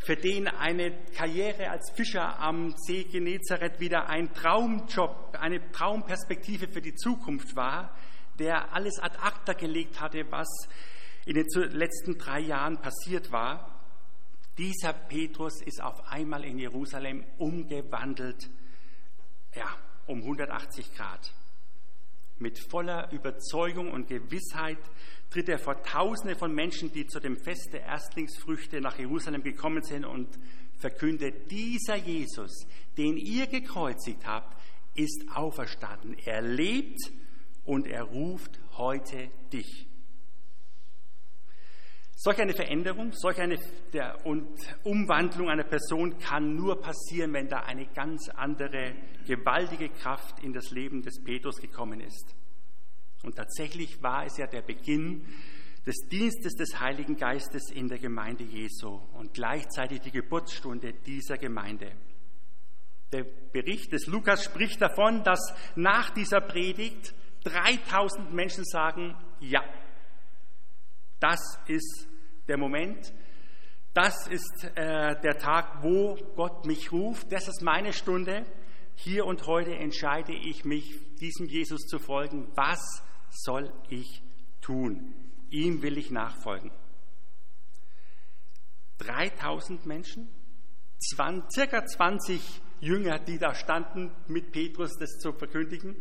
für 0.05 0.14
den 0.14 0.47
eine 0.47 0.93
Karriere 1.17 1.69
als 1.69 1.90
Fischer 1.97 2.38
am 2.38 2.73
See 2.76 3.02
Genezareth 3.02 3.81
wieder 3.81 4.09
ein 4.09 4.33
Traumjob, 4.33 5.37
eine 5.40 5.73
Traumperspektive 5.73 6.69
für 6.69 6.81
die 6.81 6.95
Zukunft 6.95 7.57
war, 7.57 7.93
der 8.38 8.73
alles 8.73 9.00
ad 9.00 9.19
acta 9.21 9.55
gelegt 9.55 10.00
hatte, 10.00 10.31
was 10.31 10.49
in 11.26 11.35
den 11.35 11.47
letzten 11.73 12.19
drei 12.19 12.38
Jahren 12.38 12.81
passiert 12.81 13.33
war. 13.33 13.83
Dieser 14.59 14.93
Petrus 14.93 15.61
ist 15.61 15.83
auf 15.83 16.07
einmal 16.07 16.45
in 16.45 16.61
Jerusalem 16.61 17.25
umgewandelt, 17.37 18.49
ja, 19.57 19.67
um 20.07 20.21
180 20.23 20.95
Grad. 20.95 21.33
Mit 22.38 22.59
voller 22.59 23.12
Überzeugung 23.12 23.90
und 23.92 24.09
Gewissheit 24.09 24.78
tritt 25.28 25.49
er 25.49 25.59
vor 25.59 25.83
Tausende 25.83 26.37
von 26.37 26.54
Menschen, 26.54 26.92
die 26.92 27.07
zu 27.07 27.21
dem 27.21 27.37
Fest 27.37 27.73
der 27.73 27.83
Erstlingsfrüchte 27.83 28.80
nach 28.80 28.99
Jerusalem 28.99 29.42
gekommen 29.42 29.83
sind 29.83 30.04
und 30.04 30.28
verkündet, 30.78 31.50
dieser 31.50 31.97
Jesus, 31.97 32.66
den 32.97 33.16
ihr 33.16 33.47
gekreuzigt 33.47 34.26
habt, 34.26 34.57
ist 34.95 35.25
auferstanden. 35.35 36.16
Er 36.25 36.42
lebt 36.42 36.99
und 37.64 37.87
er 37.87 38.02
ruft 38.04 38.59
heute 38.76 39.30
dich. 39.52 39.89
Solch 42.22 42.38
eine 42.38 42.52
Veränderung, 42.52 43.12
solch 43.14 43.40
eine 43.40 43.58
der, 43.94 44.26
und 44.26 44.46
Umwandlung 44.84 45.48
einer 45.48 45.64
Person 45.64 46.18
kann 46.18 46.54
nur 46.54 46.78
passieren, 46.78 47.32
wenn 47.32 47.48
da 47.48 47.60
eine 47.60 47.86
ganz 47.94 48.28
andere, 48.28 48.94
gewaltige 49.26 49.88
Kraft 49.88 50.38
in 50.44 50.52
das 50.52 50.70
Leben 50.70 51.00
des 51.00 51.24
Petrus 51.24 51.56
gekommen 51.56 52.02
ist. 52.02 52.34
Und 53.22 53.36
tatsächlich 53.36 54.02
war 54.02 54.26
es 54.26 54.36
ja 54.36 54.46
der 54.46 54.60
Beginn 54.60 55.24
des 55.86 55.96
Dienstes 56.12 56.56
des 56.56 56.78
Heiligen 56.78 57.16
Geistes 57.16 57.70
in 57.70 57.88
der 57.88 57.98
Gemeinde 57.98 58.44
Jesu 58.44 59.00
und 59.14 59.32
gleichzeitig 59.32 60.00
die 60.00 60.10
Geburtsstunde 60.10 60.92
dieser 60.92 61.38
Gemeinde. 61.38 61.90
Der 63.12 63.24
Bericht 63.24 63.94
des 63.94 64.06
Lukas 64.08 64.44
spricht 64.44 64.82
davon, 64.82 65.24
dass 65.24 65.54
nach 65.74 66.10
dieser 66.10 66.42
Predigt 66.42 67.14
3000 67.44 68.34
Menschen 68.34 68.66
sagen, 68.66 69.16
ja, 69.40 69.64
das 71.18 71.40
ist 71.66 72.10
der 72.50 72.59
Moment, 72.59 73.12
das 73.95 74.26
ist 74.26 74.64
äh, 74.75 75.21
der 75.21 75.38
Tag, 75.38 75.85
wo 75.85 76.16
Gott 76.35 76.66
mich 76.66 76.90
ruft, 76.90 77.30
das 77.30 77.47
ist 77.47 77.62
meine 77.62 77.92
Stunde. 77.92 78.45
Hier 78.97 79.25
und 79.25 79.47
heute 79.47 79.73
entscheide 79.76 80.33
ich 80.33 80.64
mich, 80.64 80.99
diesem 81.21 81.47
Jesus 81.47 81.83
zu 81.87 82.00
folgen. 82.00 82.49
Was 82.57 82.80
soll 83.30 83.73
ich 83.88 84.21
tun? 84.61 85.14
Ihm 85.50 85.80
will 85.83 85.97
ich 85.97 86.11
nachfolgen. 86.11 86.73
3000 88.99 89.87
Menschen, 89.87 90.28
20, 91.14 91.50
circa 91.54 91.87
20 91.87 92.62
Jünger, 92.80 93.21
die 93.21 93.38
da 93.38 93.54
standen, 93.54 94.11
mit 94.26 94.50
Petrus 94.50 94.97
das 94.99 95.19
zu 95.19 95.33
verkündigen. 95.33 95.95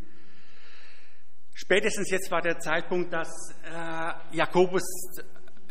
Spätestens 1.53 2.10
jetzt 2.10 2.32
war 2.32 2.41
der 2.41 2.58
Zeitpunkt, 2.58 3.13
dass 3.13 3.29
äh, 3.65 4.36
Jakobus 4.36 4.82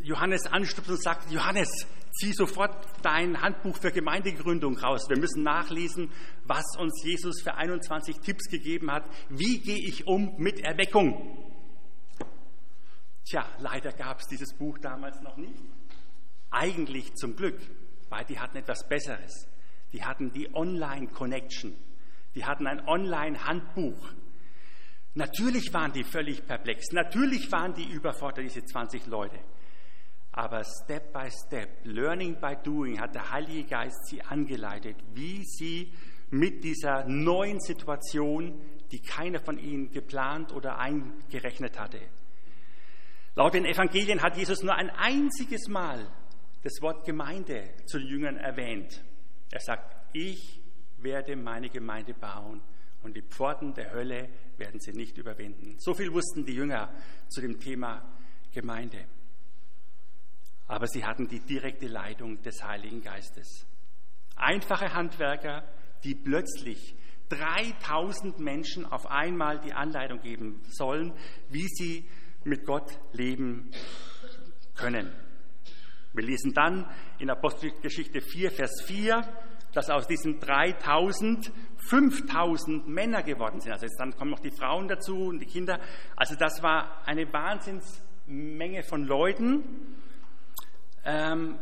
Johannes 0.02 0.46
anstupst 0.46 0.90
und 0.90 1.02
sagt, 1.02 1.30
Johannes, 1.30 1.68
zieh 2.12 2.32
sofort 2.32 2.86
dein 3.02 3.40
Handbuch 3.40 3.76
für 3.76 3.92
Gemeindegründung 3.92 4.78
raus. 4.78 5.08
Wir 5.08 5.18
müssen 5.18 5.42
nachlesen, 5.42 6.10
was 6.44 6.64
uns 6.78 7.02
Jesus 7.04 7.42
für 7.42 7.54
21 7.54 8.20
Tipps 8.20 8.48
gegeben 8.48 8.90
hat. 8.90 9.04
Wie 9.28 9.60
gehe 9.60 9.78
ich 9.86 10.06
um 10.06 10.34
mit 10.38 10.60
Erweckung? 10.60 11.46
Tja, 13.24 13.46
leider 13.58 13.92
gab 13.92 14.20
es 14.20 14.26
dieses 14.26 14.54
Buch 14.54 14.78
damals 14.78 15.20
noch 15.20 15.36
nicht. 15.36 15.62
Eigentlich 16.50 17.14
zum 17.14 17.36
Glück, 17.36 17.60
weil 18.08 18.24
die 18.24 18.38
hatten 18.38 18.56
etwas 18.56 18.88
Besseres. 18.88 19.46
Die 19.92 20.02
hatten 20.02 20.32
die 20.32 20.54
Online-Connection. 20.54 21.76
Die 22.34 22.44
hatten 22.44 22.66
ein 22.66 22.86
Online-Handbuch. 22.86 24.14
Natürlich 25.14 25.72
waren 25.72 25.92
die 25.92 26.04
völlig 26.04 26.46
perplex. 26.46 26.92
Natürlich 26.92 27.50
waren 27.50 27.74
die 27.74 27.90
überfordert, 27.90 28.44
diese 28.44 28.64
20 28.64 29.06
Leute. 29.06 29.38
Aber 30.32 30.62
Step 30.64 31.12
by 31.12 31.30
Step, 31.30 31.84
Learning 31.84 32.38
by 32.40 32.56
Doing, 32.62 33.00
hat 33.00 33.14
der 33.14 33.30
Heilige 33.30 33.64
Geist 33.64 34.06
sie 34.06 34.22
angeleitet, 34.22 34.96
wie 35.14 35.44
sie 35.44 35.92
mit 36.30 36.62
dieser 36.62 37.04
neuen 37.04 37.60
Situation, 37.60 38.60
die 38.92 39.00
keiner 39.00 39.40
von 39.40 39.58
ihnen 39.58 39.90
geplant 39.90 40.52
oder 40.52 40.78
eingerechnet 40.78 41.78
hatte. 41.78 42.00
Laut 43.34 43.54
den 43.54 43.64
Evangelien 43.64 44.22
hat 44.22 44.36
Jesus 44.36 44.62
nur 44.62 44.74
ein 44.74 44.90
einziges 44.90 45.68
Mal 45.68 46.10
das 46.62 46.82
Wort 46.82 47.04
Gemeinde 47.04 47.70
zu 47.86 47.98
den 47.98 48.08
Jüngern 48.08 48.36
erwähnt. 48.36 49.02
Er 49.50 49.60
sagt, 49.60 49.96
ich 50.12 50.60
werde 50.98 51.36
meine 51.36 51.68
Gemeinde 51.68 52.14
bauen 52.14 52.60
und 53.02 53.16
die 53.16 53.22
Pforten 53.22 53.74
der 53.74 53.92
Hölle 53.92 54.28
werden 54.56 54.80
sie 54.80 54.92
nicht 54.92 55.16
überwinden. 55.16 55.76
So 55.78 55.94
viel 55.94 56.12
wussten 56.12 56.44
die 56.44 56.54
Jünger 56.54 56.92
zu 57.28 57.40
dem 57.40 57.58
Thema 57.60 58.02
Gemeinde 58.52 59.06
aber 60.68 60.86
sie 60.86 61.04
hatten 61.04 61.26
die 61.26 61.40
direkte 61.40 61.88
Leitung 61.88 62.40
des 62.42 62.62
Heiligen 62.62 63.02
Geistes. 63.02 63.66
Einfache 64.36 64.94
Handwerker, 64.94 65.64
die 66.04 66.14
plötzlich 66.14 66.94
3000 67.30 68.38
Menschen 68.38 68.86
auf 68.86 69.10
einmal 69.10 69.58
die 69.60 69.72
Anleitung 69.72 70.20
geben 70.20 70.62
sollen, 70.70 71.12
wie 71.50 71.66
sie 71.66 72.08
mit 72.44 72.64
Gott 72.64 72.98
leben 73.12 73.70
können. 74.74 75.12
Wir 76.14 76.24
lesen 76.24 76.54
dann 76.54 76.88
in 77.18 77.28
Apostelgeschichte 77.30 78.20
4, 78.20 78.50
Vers 78.50 78.82
4, 78.86 79.22
dass 79.72 79.90
aus 79.90 80.06
diesen 80.06 80.40
3000 80.40 81.52
5000 81.88 82.86
Männer 82.86 83.22
geworden 83.22 83.60
sind. 83.60 83.72
Also 83.72 83.86
jetzt 83.86 83.98
dann 83.98 84.14
kommen 84.14 84.30
noch 84.30 84.40
die 84.40 84.50
Frauen 84.50 84.88
dazu 84.88 85.16
und 85.28 85.38
die 85.38 85.46
Kinder. 85.46 85.80
Also 86.16 86.34
das 86.34 86.62
war 86.62 87.06
eine 87.06 87.32
Wahnsinnsmenge 87.32 88.82
von 88.82 89.04
Leuten. 89.04 89.64
Ähm, 91.08 91.58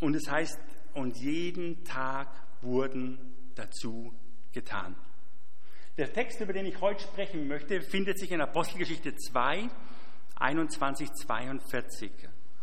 und 0.00 0.16
es 0.16 0.28
heißt, 0.28 0.58
und 0.94 1.16
jeden 1.18 1.84
Tag 1.84 2.28
wurden 2.62 3.16
dazu 3.54 4.12
getan. 4.52 4.96
Der 5.96 6.12
Text, 6.12 6.40
über 6.40 6.52
den 6.52 6.66
ich 6.66 6.80
heute 6.80 7.04
sprechen 7.04 7.46
möchte, 7.46 7.80
findet 7.80 8.18
sich 8.18 8.32
in 8.32 8.40
Apostelgeschichte 8.40 9.14
2, 9.14 9.68
21, 10.34 11.12
42, 11.12 12.10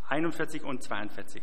41 0.08 0.62
und 0.62 0.82
42. 0.82 1.42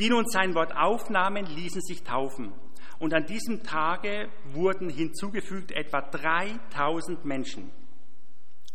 Die 0.00 0.10
nun 0.10 0.26
sein 0.26 0.54
Wort 0.56 0.76
aufnahmen, 0.76 1.46
ließen 1.46 1.80
sich 1.80 2.02
taufen. 2.02 2.52
Und 2.98 3.14
an 3.14 3.24
diesem 3.26 3.62
Tage 3.62 4.30
wurden 4.52 4.90
hinzugefügt 4.90 5.70
etwa 5.70 6.00
3000 6.00 7.24
Menschen. 7.24 7.70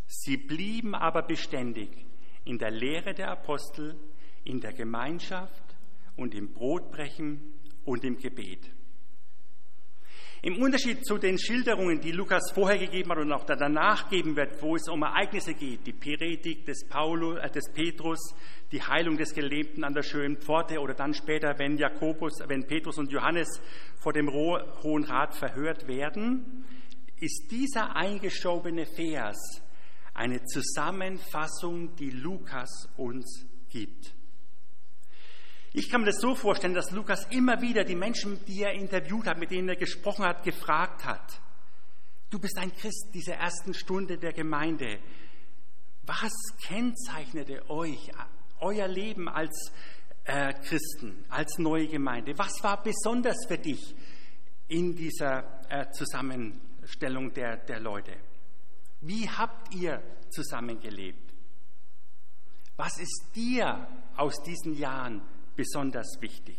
Sie 0.06 0.38
blieben 0.38 0.94
aber 0.94 1.22
beständig 1.22 1.90
in 2.44 2.58
der 2.58 2.70
Lehre 2.70 3.12
der 3.14 3.30
Apostel, 3.30 3.96
in 4.44 4.60
der 4.60 4.72
Gemeinschaft 4.72 5.76
und 6.16 6.34
im 6.34 6.52
Brotbrechen 6.52 7.54
und 7.84 8.04
im 8.04 8.18
Gebet. 8.18 8.70
Im 10.44 10.60
Unterschied 10.60 11.06
zu 11.06 11.16
den 11.16 11.38
Schilderungen, 11.38 12.02
die 12.02 12.12
Lukas 12.12 12.52
vorher 12.52 12.76
gegeben 12.76 13.10
hat 13.10 13.16
und 13.16 13.32
auch 13.32 13.44
danach 13.44 14.10
geben 14.10 14.36
wird, 14.36 14.60
wo 14.60 14.76
es 14.76 14.86
um 14.90 15.00
Ereignisse 15.00 15.54
geht, 15.54 15.86
die 15.86 15.94
Predigt 15.94 16.68
des, 16.68 16.86
Paulus, 16.86 17.38
äh, 17.38 17.48
des 17.48 17.72
Petrus, 17.72 18.34
die 18.70 18.82
Heilung 18.82 19.16
des 19.16 19.32
Gelebten 19.32 19.84
an 19.84 19.94
der 19.94 20.02
schönen 20.02 20.36
Pforte 20.36 20.80
oder 20.80 20.92
dann 20.92 21.14
später, 21.14 21.58
wenn 21.58 21.78
Jakobus, 21.78 22.40
wenn 22.46 22.66
Petrus 22.66 22.98
und 22.98 23.10
Johannes 23.10 23.58
vor 23.96 24.12
dem 24.12 24.30
Hohen 24.30 25.04
Rat 25.04 25.34
verhört 25.34 25.88
werden, 25.88 26.66
ist 27.20 27.50
dieser 27.50 27.96
eingeschobene 27.96 28.84
Vers 28.84 29.62
eine 30.12 30.44
Zusammenfassung, 30.44 31.96
die 31.96 32.10
Lukas 32.10 32.90
uns 32.98 33.46
gibt. 33.70 34.14
Ich 35.76 35.90
kann 35.90 36.02
mir 36.02 36.06
das 36.06 36.20
so 36.20 36.36
vorstellen, 36.36 36.72
dass 36.72 36.92
Lukas 36.92 37.26
immer 37.30 37.60
wieder 37.60 37.82
die 37.82 37.96
Menschen, 37.96 38.44
die 38.44 38.62
er 38.62 38.74
interviewt 38.74 39.26
hat, 39.26 39.38
mit 39.38 39.50
denen 39.50 39.68
er 39.68 39.74
gesprochen 39.74 40.24
hat, 40.24 40.44
gefragt 40.44 41.04
hat. 41.04 41.40
Du 42.30 42.38
bist 42.38 42.56
ein 42.58 42.72
Christ 42.76 43.08
dieser 43.12 43.34
ersten 43.34 43.74
Stunde 43.74 44.16
der 44.16 44.32
Gemeinde. 44.32 45.00
Was 46.06 46.32
kennzeichnete 46.62 47.68
euch, 47.68 48.12
euer 48.60 48.86
Leben 48.86 49.28
als 49.28 49.72
äh, 50.22 50.52
Christen, 50.52 51.24
als 51.28 51.58
neue 51.58 51.88
Gemeinde? 51.88 52.38
Was 52.38 52.62
war 52.62 52.80
besonders 52.80 53.44
für 53.48 53.58
dich 53.58 53.96
in 54.68 54.94
dieser 54.94 55.60
äh, 55.68 55.90
Zusammenstellung 55.90 57.32
der, 57.32 57.56
der 57.56 57.80
Leute? 57.80 58.12
Wie 59.00 59.28
habt 59.28 59.74
ihr 59.74 60.00
zusammengelebt? 60.30 61.34
Was 62.76 62.96
ist 63.00 63.24
dir 63.34 63.88
aus 64.16 64.40
diesen 64.44 64.76
Jahren 64.78 65.20
besonders 65.56 66.18
wichtig? 66.20 66.56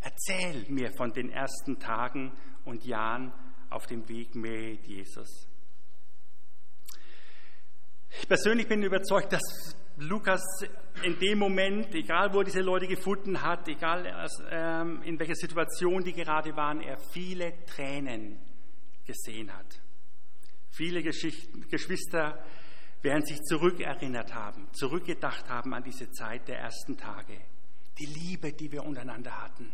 Erzähl 0.00 0.66
mir 0.68 0.92
von 0.92 1.12
den 1.12 1.30
ersten 1.30 1.78
Tagen 1.78 2.32
und 2.64 2.84
Jahren 2.84 3.32
auf 3.70 3.86
dem 3.86 4.08
Weg 4.08 4.34
mit 4.34 4.86
Jesus. 4.86 5.48
Ich 8.20 8.28
persönlich 8.28 8.68
bin 8.68 8.82
überzeugt, 8.82 9.32
dass 9.32 9.76
Lukas 9.96 10.42
in 11.02 11.18
dem 11.18 11.38
Moment, 11.38 11.94
egal 11.94 12.32
wo 12.32 12.38
er 12.38 12.44
diese 12.44 12.60
Leute 12.60 12.86
gefunden 12.86 13.40
hat, 13.42 13.68
egal 13.68 14.28
ähm, 14.50 15.02
in 15.02 15.18
welcher 15.18 15.34
Situation 15.34 16.02
die 16.02 16.12
gerade 16.12 16.54
waren, 16.56 16.80
er 16.80 16.98
viele 17.12 17.64
Tränen 17.64 18.38
gesehen 19.06 19.52
hat. 19.52 19.80
Viele 20.70 21.02
Geschwister 21.02 22.44
werden 23.02 23.24
sich 23.24 23.40
zurückerinnert 23.42 24.34
haben, 24.34 24.66
zurückgedacht 24.72 25.48
haben 25.48 25.74
an 25.74 25.84
diese 25.84 26.10
Zeit 26.10 26.48
der 26.48 26.58
ersten 26.58 26.96
Tage. 26.96 27.38
Die 27.98 28.06
Liebe, 28.06 28.52
die 28.52 28.72
wir 28.72 28.84
untereinander 28.84 29.42
hatten. 29.42 29.72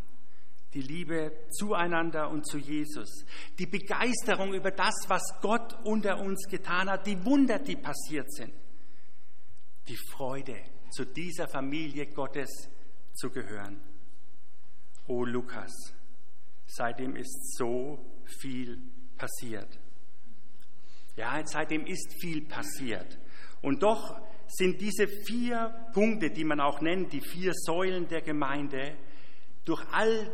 Die 0.74 0.82
Liebe 0.82 1.32
zueinander 1.50 2.30
und 2.30 2.46
zu 2.46 2.58
Jesus. 2.58 3.24
Die 3.58 3.66
Begeisterung 3.66 4.54
über 4.54 4.70
das, 4.70 4.94
was 5.08 5.22
Gott 5.40 5.76
unter 5.84 6.20
uns 6.20 6.46
getan 6.48 6.88
hat. 6.88 7.06
Die 7.06 7.24
Wunder, 7.24 7.58
die 7.58 7.76
passiert 7.76 8.32
sind. 8.32 8.52
Die 9.88 9.96
Freude, 10.12 10.56
zu 10.90 11.04
dieser 11.04 11.48
Familie 11.48 12.06
Gottes 12.06 12.68
zu 13.14 13.30
gehören. 13.30 13.80
O 15.06 15.24
Lukas, 15.24 15.72
seitdem 16.66 17.16
ist 17.16 17.56
so 17.56 17.98
viel 18.24 18.80
passiert. 19.16 19.78
Ja, 21.16 21.40
seitdem 21.44 21.86
ist 21.86 22.14
viel 22.20 22.46
passiert. 22.46 23.18
Und 23.62 23.82
doch 23.82 24.20
sind 24.50 24.80
diese 24.80 25.06
vier 25.06 25.72
Punkte, 25.92 26.30
die 26.30 26.44
man 26.44 26.60
auch 26.60 26.80
nennt, 26.80 27.12
die 27.12 27.20
vier 27.20 27.52
Säulen 27.54 28.08
der 28.08 28.20
Gemeinde, 28.20 28.96
durch 29.64 29.82
all 29.92 30.30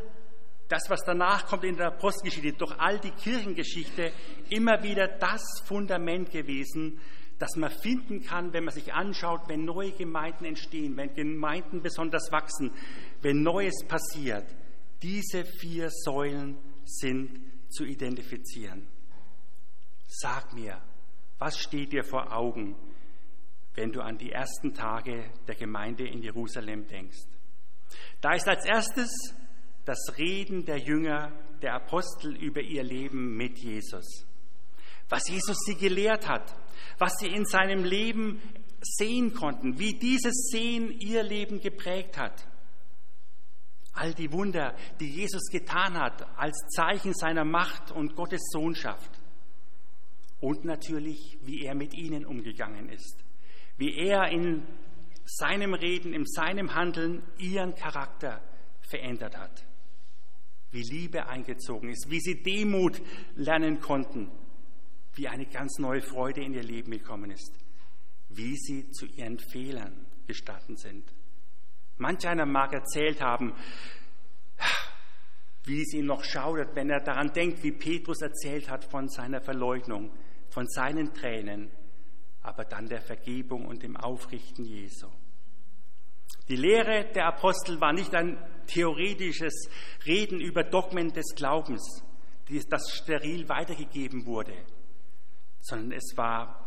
das, 0.68 0.88
was 0.88 1.04
danach 1.04 1.46
kommt 1.46 1.64
in 1.64 1.76
der 1.76 1.88
Apostelgeschichte, 1.88 2.52
durch 2.54 2.78
all 2.78 2.98
die 2.98 3.10
Kirchengeschichte 3.10 4.12
immer 4.50 4.82
wieder 4.82 5.06
das 5.06 5.42
Fundament 5.64 6.30
gewesen, 6.30 6.98
das 7.38 7.54
man 7.56 7.70
finden 7.70 8.22
kann, 8.22 8.52
wenn 8.52 8.64
man 8.64 8.74
sich 8.74 8.92
anschaut, 8.92 9.42
wenn 9.48 9.64
neue 9.64 9.92
Gemeinden 9.92 10.46
entstehen, 10.46 10.96
wenn 10.96 11.14
Gemeinden 11.14 11.82
besonders 11.82 12.32
wachsen, 12.32 12.72
wenn 13.20 13.42
Neues 13.42 13.84
passiert. 13.86 14.46
Diese 15.02 15.44
vier 15.44 15.90
Säulen 15.90 16.56
sind 16.84 17.38
zu 17.68 17.84
identifizieren. 17.84 18.86
Sag 20.08 20.54
mir, 20.54 20.80
was 21.38 21.58
steht 21.58 21.92
dir 21.92 22.04
vor 22.04 22.32
Augen, 22.32 22.74
wenn 23.76 23.92
du 23.92 24.00
an 24.00 24.18
die 24.18 24.32
ersten 24.32 24.74
Tage 24.74 25.30
der 25.46 25.54
Gemeinde 25.54 26.06
in 26.06 26.22
Jerusalem 26.22 26.86
denkst? 26.88 27.24
Da 28.20 28.34
ist 28.34 28.48
als 28.48 28.64
erstes 28.64 29.08
das 29.84 30.18
Reden 30.18 30.64
der 30.64 30.78
Jünger, 30.78 31.32
der 31.62 31.74
Apostel 31.74 32.34
über 32.36 32.60
ihr 32.60 32.82
Leben 32.82 33.36
mit 33.36 33.58
Jesus. 33.58 34.26
Was 35.08 35.28
Jesus 35.28 35.56
sie 35.64 35.76
gelehrt 35.76 36.28
hat, 36.28 36.54
was 36.98 37.12
sie 37.20 37.28
in 37.28 37.44
seinem 37.44 37.84
Leben 37.84 38.42
sehen 38.82 39.32
konnten, 39.32 39.78
wie 39.78 39.94
dieses 39.94 40.48
Sehen 40.50 40.90
ihr 40.90 41.22
Leben 41.22 41.60
geprägt 41.60 42.18
hat. 42.18 42.46
All 43.92 44.12
die 44.12 44.30
Wunder, 44.32 44.74
die 45.00 45.08
Jesus 45.08 45.48
getan 45.50 45.98
hat 45.98 46.26
als 46.36 46.56
Zeichen 46.74 47.14
seiner 47.14 47.44
Macht 47.44 47.92
und 47.92 48.14
Gottes 48.14 48.42
Sohnschaft 48.50 49.10
und 50.40 50.64
natürlich, 50.64 51.38
wie 51.42 51.64
er 51.64 51.74
mit 51.74 51.94
ihnen 51.94 52.26
umgegangen 52.26 52.88
ist, 52.90 53.25
wie 53.76 53.94
er 53.96 54.28
in 54.28 54.62
seinem 55.24 55.74
Reden, 55.74 56.12
in 56.12 56.24
seinem 56.26 56.74
Handeln 56.74 57.22
ihren 57.38 57.74
Charakter 57.74 58.40
verändert 58.80 59.36
hat, 59.36 59.64
wie 60.70 60.82
Liebe 60.82 61.26
eingezogen 61.26 61.90
ist, 61.90 62.10
wie 62.10 62.20
sie 62.20 62.42
Demut 62.42 63.00
lernen 63.34 63.80
konnten, 63.80 64.30
wie 65.14 65.28
eine 65.28 65.46
ganz 65.46 65.78
neue 65.78 66.02
Freude 66.02 66.42
in 66.42 66.54
ihr 66.54 66.62
Leben 66.62 66.92
gekommen 66.92 67.30
ist, 67.30 67.52
wie 68.28 68.56
sie 68.56 68.90
zu 68.90 69.06
ihren 69.06 69.38
Fehlern 69.38 70.06
gestatten 70.26 70.76
sind. 70.76 71.04
Manch 71.98 72.26
einer 72.28 72.46
mag 72.46 72.72
erzählt 72.72 73.20
haben, 73.20 73.54
wie 75.64 75.80
es 75.80 75.92
ihm 75.94 76.06
noch 76.06 76.22
schaudert, 76.22 76.76
wenn 76.76 76.90
er 76.90 77.00
daran 77.00 77.32
denkt, 77.32 77.62
wie 77.64 77.72
Petrus 77.72 78.20
erzählt 78.22 78.70
hat 78.70 78.84
von 78.84 79.08
seiner 79.08 79.40
Verleugnung, 79.40 80.12
von 80.48 80.68
seinen 80.68 81.12
Tränen, 81.12 81.70
aber 82.46 82.64
dann 82.64 82.88
der 82.88 83.00
Vergebung 83.00 83.66
und 83.66 83.82
dem 83.82 83.96
Aufrichten 83.96 84.64
Jesu. 84.64 85.08
Die 86.48 86.56
Lehre 86.56 87.06
der 87.12 87.26
Apostel 87.26 87.80
war 87.80 87.92
nicht 87.92 88.14
ein 88.14 88.38
theoretisches 88.66 89.68
Reden 90.06 90.40
über 90.40 90.62
Dogmen 90.62 91.12
des 91.12 91.34
Glaubens, 91.34 92.02
das 92.68 92.90
steril 92.92 93.48
weitergegeben 93.48 94.26
wurde, 94.26 94.54
sondern 95.60 95.92
es 95.92 96.16
war 96.16 96.62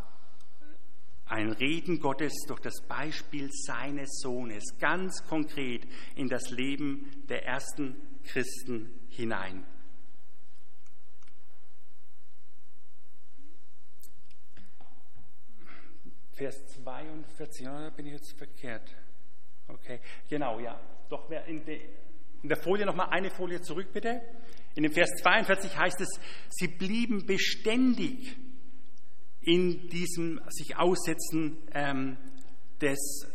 ein 1.26 1.52
Reden 1.52 2.00
Gottes 2.00 2.34
durch 2.48 2.60
das 2.60 2.82
Beispiel 2.88 3.50
seines 3.52 4.20
Sohnes, 4.22 4.64
ganz 4.80 5.24
konkret 5.28 5.88
in 6.16 6.28
das 6.28 6.50
Leben 6.50 7.24
der 7.30 7.46
ersten 7.46 7.96
Christen 8.24 8.92
hinein. 9.10 9.66
Vers 16.40 16.66
42, 16.84 17.68
oder 17.68 17.92
bin 17.92 18.06
ich 18.06 18.14
jetzt 18.14 18.38
verkehrt? 18.38 18.96
Okay, 19.68 20.00
genau, 20.30 20.58
ja. 20.62 20.80
Doch 21.10 21.30
in, 21.48 21.66
de, 21.66 21.82
in 22.42 22.48
der 22.48 22.58
Folie 22.58 22.86
nochmal 22.86 23.10
eine 23.10 23.30
Folie 23.30 23.60
zurück, 23.60 23.92
bitte. 23.92 24.22
In 24.76 24.84
dem 24.84 24.94
Vers 24.94 25.10
42 25.22 25.78
heißt 25.78 26.00
es, 26.00 26.08
sie 26.48 26.70
blieben 26.70 27.26
beständig 27.26 28.38
in 29.42 29.90
diesem 29.90 30.40
sich 30.48 30.78
Aussetzen 30.78 31.58
ähm, 31.74 32.16
des, 32.80 33.28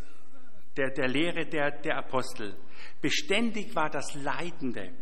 der, 0.78 0.88
der 0.90 1.08
Lehre 1.08 1.44
der, 1.44 1.72
der 1.72 1.98
Apostel. 1.98 2.56
Beständig 3.02 3.76
war 3.76 3.90
das 3.90 4.14
leitende, 4.14 4.92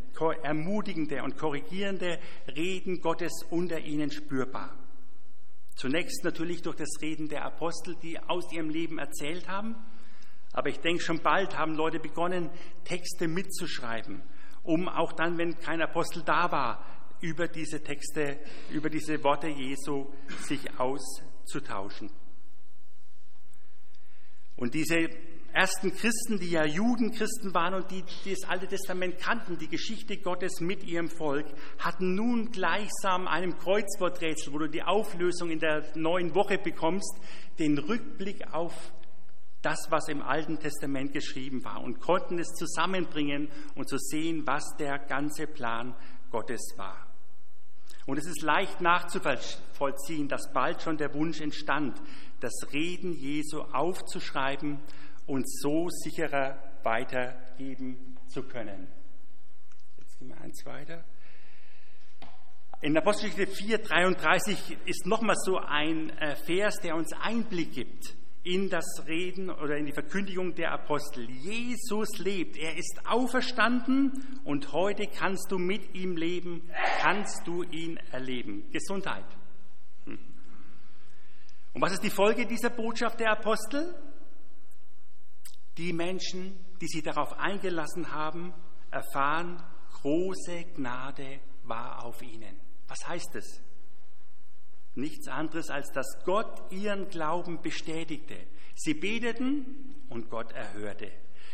ermutigende 0.43 1.23
und 1.23 1.37
korrigierende 1.39 2.19
Reden 2.49 3.01
Gottes 3.01 3.45
unter 3.49 3.79
ihnen 3.79 4.11
spürbar. 4.11 4.82
Zunächst 5.75 6.25
natürlich 6.25 6.63
durch 6.63 6.77
das 6.77 7.01
Reden 7.01 7.29
der 7.29 7.45
Apostel, 7.45 7.97
die 8.03 8.19
aus 8.19 8.53
ihrem 8.53 8.69
Leben 8.69 8.99
erzählt 8.99 9.49
haben. 9.49 9.75
Aber 10.53 10.69
ich 10.69 10.81
denke, 10.81 11.03
schon 11.03 11.21
bald 11.21 11.57
haben 11.57 11.75
Leute 11.75 11.99
begonnen, 11.99 12.51
Texte 12.85 13.27
mitzuschreiben, 13.27 14.23
um 14.63 14.89
auch 14.89 15.13
dann, 15.13 15.39
wenn 15.39 15.59
kein 15.59 15.81
Apostel 15.81 16.23
da 16.25 16.53
war, 16.53 16.85
über 17.21 17.49
diese 17.49 17.83
Texte, 17.83 18.39
über 18.71 18.91
diese 18.91 19.23
Worte 19.25 19.49
Jesu 19.49 20.13
sich 20.41 20.79
auszutauschen. 20.79 22.11
Und 24.57 24.75
diese 24.75 25.09
ersten 25.53 25.95
Christen, 25.95 26.39
die 26.39 26.51
ja 26.51 26.65
Judenchristen 26.65 27.55
waren 27.55 27.75
und 27.75 27.91
die, 27.91 28.05
die 28.25 28.31
das 28.35 28.49
Alte 28.49 28.67
Testament 28.67 29.19
kannten, 29.19 29.59
die 29.59 29.69
Geschichte 29.69 30.17
Gottes 30.17 30.61
mit 30.61 30.85
ihrem 30.85 31.09
Volk, 31.09 31.47
hatten 31.79 32.15
nun 32.15 32.51
gleichsam 32.51 33.29
einem 33.29 33.59
Kreuzworträtsel, 33.59 34.53
wo 34.53 34.59
du 34.59 34.69
die 34.69 34.83
Auflösung 34.83 35.51
in 35.51 35.59
der 35.59 35.85
neuen 35.95 36.35
Woche 36.35 36.59
bekommst, 36.59 37.17
den 37.59 37.79
Rückblick 37.79 38.53
auf 38.53 38.93
das, 39.63 39.87
was 39.91 40.09
im 40.09 40.23
Alten 40.23 40.59
Testament 40.59 41.13
geschrieben 41.13 41.65
war 41.65 41.83
und 41.83 42.01
konnten 42.01 42.39
es 42.39 42.49
zusammenbringen 42.55 43.49
und 43.75 43.89
zu 43.89 43.97
sehen, 43.99 44.43
was 44.47 44.77
der 44.79 44.99
ganze 44.99 45.47
Plan 45.47 45.95
Gottes 46.31 46.75
war. 46.77 47.07
Und 48.07 48.19
es 48.19 48.27
ist 48.27 48.43
leicht 48.43 48.81
nachzuvollziehen, 48.81 50.27
dass 50.27 50.53
bald 50.53 50.83
schon 50.83 50.97
der 50.97 51.15
Wunsch 51.15 51.41
entstand, 51.41 52.01
das 52.41 52.53
Reden 52.73 53.13
Jesu 53.13 53.61
aufzuschreiben 53.61 54.81
und 55.27 55.49
so 55.49 55.89
sicherer 55.89 56.59
weitergeben 56.83 58.17
zu 58.29 58.43
können. 58.43 58.89
Jetzt 59.99 60.19
gehen 60.19 60.29
wir 60.29 60.41
eins 60.41 60.65
weiter. 60.67 61.05
In 62.81 62.97
Apostelgeschichte 62.97 63.47
4, 63.47 63.79
33 63.79 64.77
ist 64.87 65.07
nochmal 65.07 65.37
so 65.37 65.59
ein 65.59 66.11
äh, 66.19 66.35
Vers, 66.35 66.81
der 66.81 66.97
uns 66.97 67.13
Einblick 67.13 67.73
gibt 67.73 68.17
in 68.45 68.69
das 68.69 69.05
Reden 69.07 69.51
oder 69.51 69.77
in 69.77 69.87
die 69.87 69.93
Verkündigung 69.93 70.55
der 70.57 70.73
Apostel. 70.73 71.31
Jesus 71.31 72.19
lebt, 72.19 72.57
er 72.57 72.77
ist 72.77 73.03
auferstanden 73.07 74.41
und 74.45 74.73
heute 74.73 75.07
kannst 75.07 75.53
du 75.53 75.59
mit 75.59 75.95
ihm 75.95 76.17
leben, 76.17 76.69
kannst 77.01 77.47
du 77.47 77.63
ihn 77.63 77.99
erleben. 78.11 78.69
Gesundheit. 78.73 79.27
Hm. 80.07 80.19
Und 81.75 81.83
was 81.83 81.93
ist 81.93 82.03
die 82.03 82.11
Folge 82.11 82.47
dieser 82.47 82.71
Botschaft 82.71 83.21
der 83.21 83.31
Apostel? 83.31 83.95
Die 85.79 85.93
Menschen, 85.93 86.55
die 86.81 86.87
sich 86.87 87.03
darauf 87.03 87.33
eingelassen 87.39 88.13
haben, 88.13 88.53
erfahren, 88.91 89.63
große 90.03 90.65
Gnade 90.77 91.41
war 91.65 92.05
auf 92.05 92.23
ihnen. 92.23 92.61
Was 92.89 93.07
heißt 93.07 93.37
es? 93.37 93.63
Nichts 94.95 95.29
anderes, 95.29 95.71
als 95.71 95.91
dass 95.93 96.23
Gott 96.25 96.71
ihren 96.71 97.09
Glauben 97.09 97.63
bestätigte. 97.63 98.37
Sie 98.75 98.95
beteten 98.95 100.05
und 100.11 100.29
Gott 100.29 100.53
erhörte. 100.53 101.11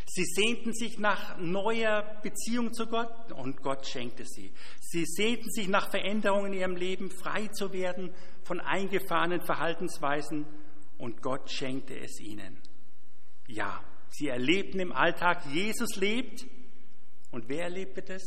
Sie 0.06 0.24
sehnten 0.24 0.72
sich 0.72 0.98
nach 0.98 1.38
neuer 1.38 2.02
Beziehung 2.22 2.72
zu 2.72 2.86
Gott 2.86 3.30
und 3.32 3.62
Gott 3.62 3.86
schenkte 3.86 4.24
sie. 4.24 4.52
Sie 4.80 5.04
sehnten 5.04 5.50
sich 5.50 5.68
nach 5.68 5.90
Veränderungen 5.90 6.54
in 6.54 6.60
ihrem 6.60 6.76
Leben, 6.76 7.10
frei 7.10 7.48
zu 7.48 7.72
werden 7.72 8.10
von 8.42 8.58
eingefahrenen 8.60 9.42
Verhaltensweisen 9.42 10.46
und 10.96 11.20
Gott 11.20 11.50
schenkte 11.50 11.94
es 11.98 12.18
ihnen. 12.20 12.58
Ja, 13.46 13.80
sie 14.10 14.28
erlebten 14.28 14.80
im 14.80 14.92
Alltag, 14.92 15.46
Jesus 15.46 15.96
lebt. 15.96 16.46
Und 17.30 17.48
wer 17.48 17.64
erlebte 17.64 18.02
das? 18.02 18.22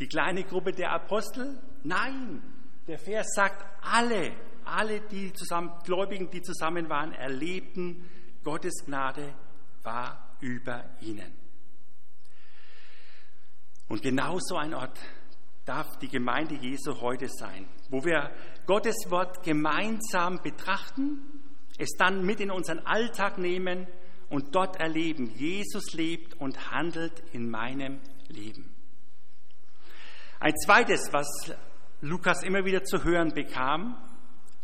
Die 0.00 0.08
kleine 0.08 0.44
Gruppe 0.44 0.72
der 0.72 0.92
Apostel? 0.92 1.60
Nein, 1.82 2.42
der 2.86 2.98
Vers 2.98 3.26
sagt, 3.34 3.64
alle, 3.82 4.32
alle 4.64 5.00
die 5.00 5.32
zusammen, 5.32 5.72
Gläubigen, 5.84 6.30
die 6.30 6.42
zusammen 6.42 6.88
waren, 6.88 7.12
erlebten, 7.12 8.04
Gottes 8.42 8.84
Gnade 8.84 9.34
war 9.82 10.36
über 10.40 10.84
ihnen. 11.00 11.32
Und 13.88 14.02
genau 14.02 14.38
so 14.40 14.56
ein 14.56 14.74
Ort 14.74 14.98
darf 15.64 15.98
die 15.98 16.08
Gemeinde 16.08 16.54
Jesu 16.56 17.00
heute 17.00 17.28
sein, 17.28 17.66
wo 17.90 18.04
wir 18.04 18.30
Gottes 18.66 18.96
Wort 19.08 19.42
gemeinsam 19.42 20.42
betrachten, 20.42 21.20
es 21.78 21.90
dann 21.98 22.24
mit 22.24 22.40
in 22.40 22.50
unseren 22.50 22.80
Alltag 22.80 23.38
nehmen 23.38 23.86
und 24.34 24.52
dort 24.52 24.80
erleben, 24.80 25.30
Jesus 25.36 25.92
lebt 25.92 26.34
und 26.34 26.72
handelt 26.72 27.22
in 27.32 27.48
meinem 27.48 28.00
Leben. 28.26 28.68
Ein 30.40 30.54
zweites, 30.56 31.12
was 31.12 31.28
Lukas 32.00 32.42
immer 32.42 32.64
wieder 32.64 32.82
zu 32.82 33.04
hören 33.04 33.32
bekam, 33.32 33.96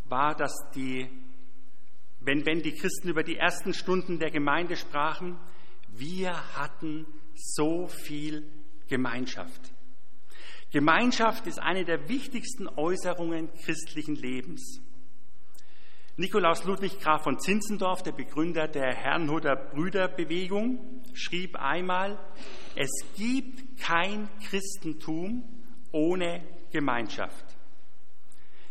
war, 0.09 0.35
dass 0.35 0.53
die, 0.75 1.09
wenn, 2.19 2.45
wenn 2.45 2.61
die 2.61 2.73
Christen 2.73 3.07
über 3.07 3.23
die 3.23 3.37
ersten 3.37 3.73
Stunden 3.73 4.19
der 4.19 4.29
Gemeinde 4.29 4.75
sprachen, 4.75 5.39
wir 5.87 6.33
hatten 6.57 7.05
so 7.33 7.87
viel 7.87 8.45
Gemeinschaft. 8.89 9.71
Gemeinschaft 10.71 11.47
ist 11.47 11.59
eine 11.59 11.85
der 11.85 12.09
wichtigsten 12.09 12.67
Äußerungen 12.67 13.53
christlichen 13.53 14.15
Lebens. 14.15 14.81
Nikolaus 16.21 16.65
Ludwig 16.65 16.99
Graf 16.99 17.23
von 17.23 17.39
Zinzendorf, 17.39 18.03
der 18.03 18.11
Begründer 18.11 18.67
der 18.67 18.93
Herrnhuter 18.93 19.55
Brüderbewegung, 19.55 21.01
schrieb 21.15 21.55
einmal, 21.55 22.19
es 22.75 22.91
gibt 23.15 23.81
kein 23.81 24.29
Christentum 24.47 25.43
ohne 25.91 26.43
Gemeinschaft. 26.69 27.43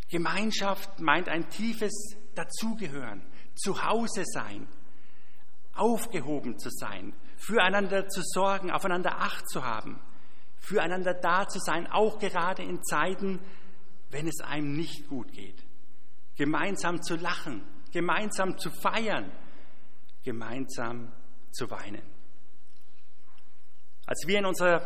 Gemeinschaft 0.08 1.00
meint 1.00 1.28
ein 1.28 1.50
tiefes 1.50 2.16
Dazugehören, 2.36 3.20
zu 3.56 3.82
Hause 3.82 4.22
sein, 4.26 4.68
aufgehoben 5.74 6.56
zu 6.56 6.70
sein, 6.70 7.12
füreinander 7.36 8.06
zu 8.06 8.22
sorgen, 8.22 8.70
aufeinander 8.70 9.18
Acht 9.18 9.48
zu 9.48 9.64
haben, 9.64 10.00
füreinander 10.60 11.14
da 11.14 11.48
zu 11.48 11.58
sein, 11.58 11.88
auch 11.88 12.20
gerade 12.20 12.62
in 12.62 12.80
Zeiten, 12.84 13.40
wenn 14.10 14.28
es 14.28 14.40
einem 14.40 14.76
nicht 14.76 15.08
gut 15.08 15.32
geht. 15.32 15.64
Gemeinsam 16.40 17.02
zu 17.02 17.16
lachen, 17.16 17.62
gemeinsam 17.92 18.56
zu 18.56 18.70
feiern, 18.70 19.30
gemeinsam 20.24 21.12
zu 21.50 21.70
weinen. 21.70 22.00
Als 24.06 24.24
wir 24.26 24.38
in 24.38 24.46
unserer 24.46 24.80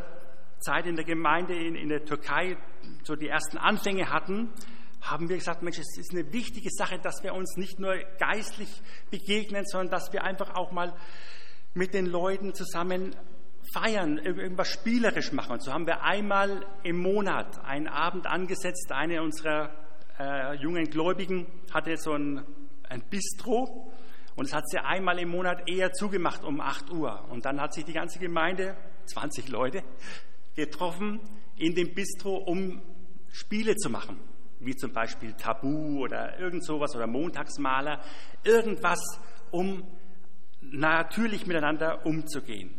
Zeit 0.58 0.86
in 0.86 0.96
der 0.96 1.04
Gemeinde 1.04 1.54
in, 1.54 1.76
in 1.76 1.90
der 1.90 2.04
Türkei 2.04 2.56
so 3.04 3.14
die 3.14 3.28
ersten 3.28 3.56
Anfänge 3.56 4.10
hatten, 4.10 4.52
haben 5.00 5.28
wir 5.28 5.36
gesagt, 5.36 5.62
Mensch, 5.62 5.78
es 5.78 5.96
ist 5.96 6.10
eine 6.10 6.32
wichtige 6.32 6.70
Sache, 6.72 6.98
dass 6.98 7.22
wir 7.22 7.32
uns 7.34 7.56
nicht 7.56 7.78
nur 7.78 7.98
geistlich 8.18 8.82
begegnen, 9.12 9.64
sondern 9.64 9.92
dass 9.92 10.12
wir 10.12 10.24
einfach 10.24 10.56
auch 10.56 10.72
mal 10.72 10.92
mit 11.72 11.94
den 11.94 12.06
Leuten 12.06 12.52
zusammen 12.52 13.14
feiern, 13.72 14.18
irgendwas 14.18 14.72
spielerisch 14.72 15.30
machen. 15.30 15.52
Und 15.52 15.62
so 15.62 15.72
haben 15.72 15.86
wir 15.86 16.02
einmal 16.02 16.66
im 16.82 16.96
Monat 16.96 17.64
einen 17.64 17.86
Abend 17.86 18.26
angesetzt. 18.26 18.90
Eine 18.90 19.22
unserer 19.22 19.83
äh, 20.18 20.54
jungen 20.54 20.84
Gläubigen 20.84 21.46
hatte 21.72 21.96
so 21.96 22.12
ein, 22.12 22.44
ein 22.88 23.02
Bistro 23.08 23.92
und 24.36 24.46
es 24.46 24.54
hat 24.54 24.68
sie 24.68 24.78
einmal 24.78 25.18
im 25.18 25.30
Monat 25.30 25.68
eher 25.68 25.92
zugemacht 25.92 26.44
um 26.44 26.60
8 26.60 26.90
Uhr. 26.90 27.28
Und 27.30 27.44
dann 27.44 27.60
hat 27.60 27.72
sich 27.72 27.84
die 27.84 27.92
ganze 27.92 28.18
Gemeinde, 28.18 28.76
20 29.06 29.48
Leute, 29.48 29.82
getroffen 30.54 31.20
in 31.56 31.74
dem 31.74 31.94
Bistro, 31.94 32.36
um 32.36 32.82
Spiele 33.30 33.76
zu 33.76 33.90
machen, 33.90 34.20
wie 34.60 34.74
zum 34.74 34.92
Beispiel 34.92 35.34
Tabu 35.34 36.00
oder 36.00 36.38
irgend 36.38 36.64
sowas 36.64 36.94
oder 36.94 37.06
Montagsmaler, 37.06 38.00
irgendwas, 38.44 39.00
um 39.50 39.84
natürlich 40.60 41.46
miteinander 41.46 42.06
umzugehen. 42.06 42.74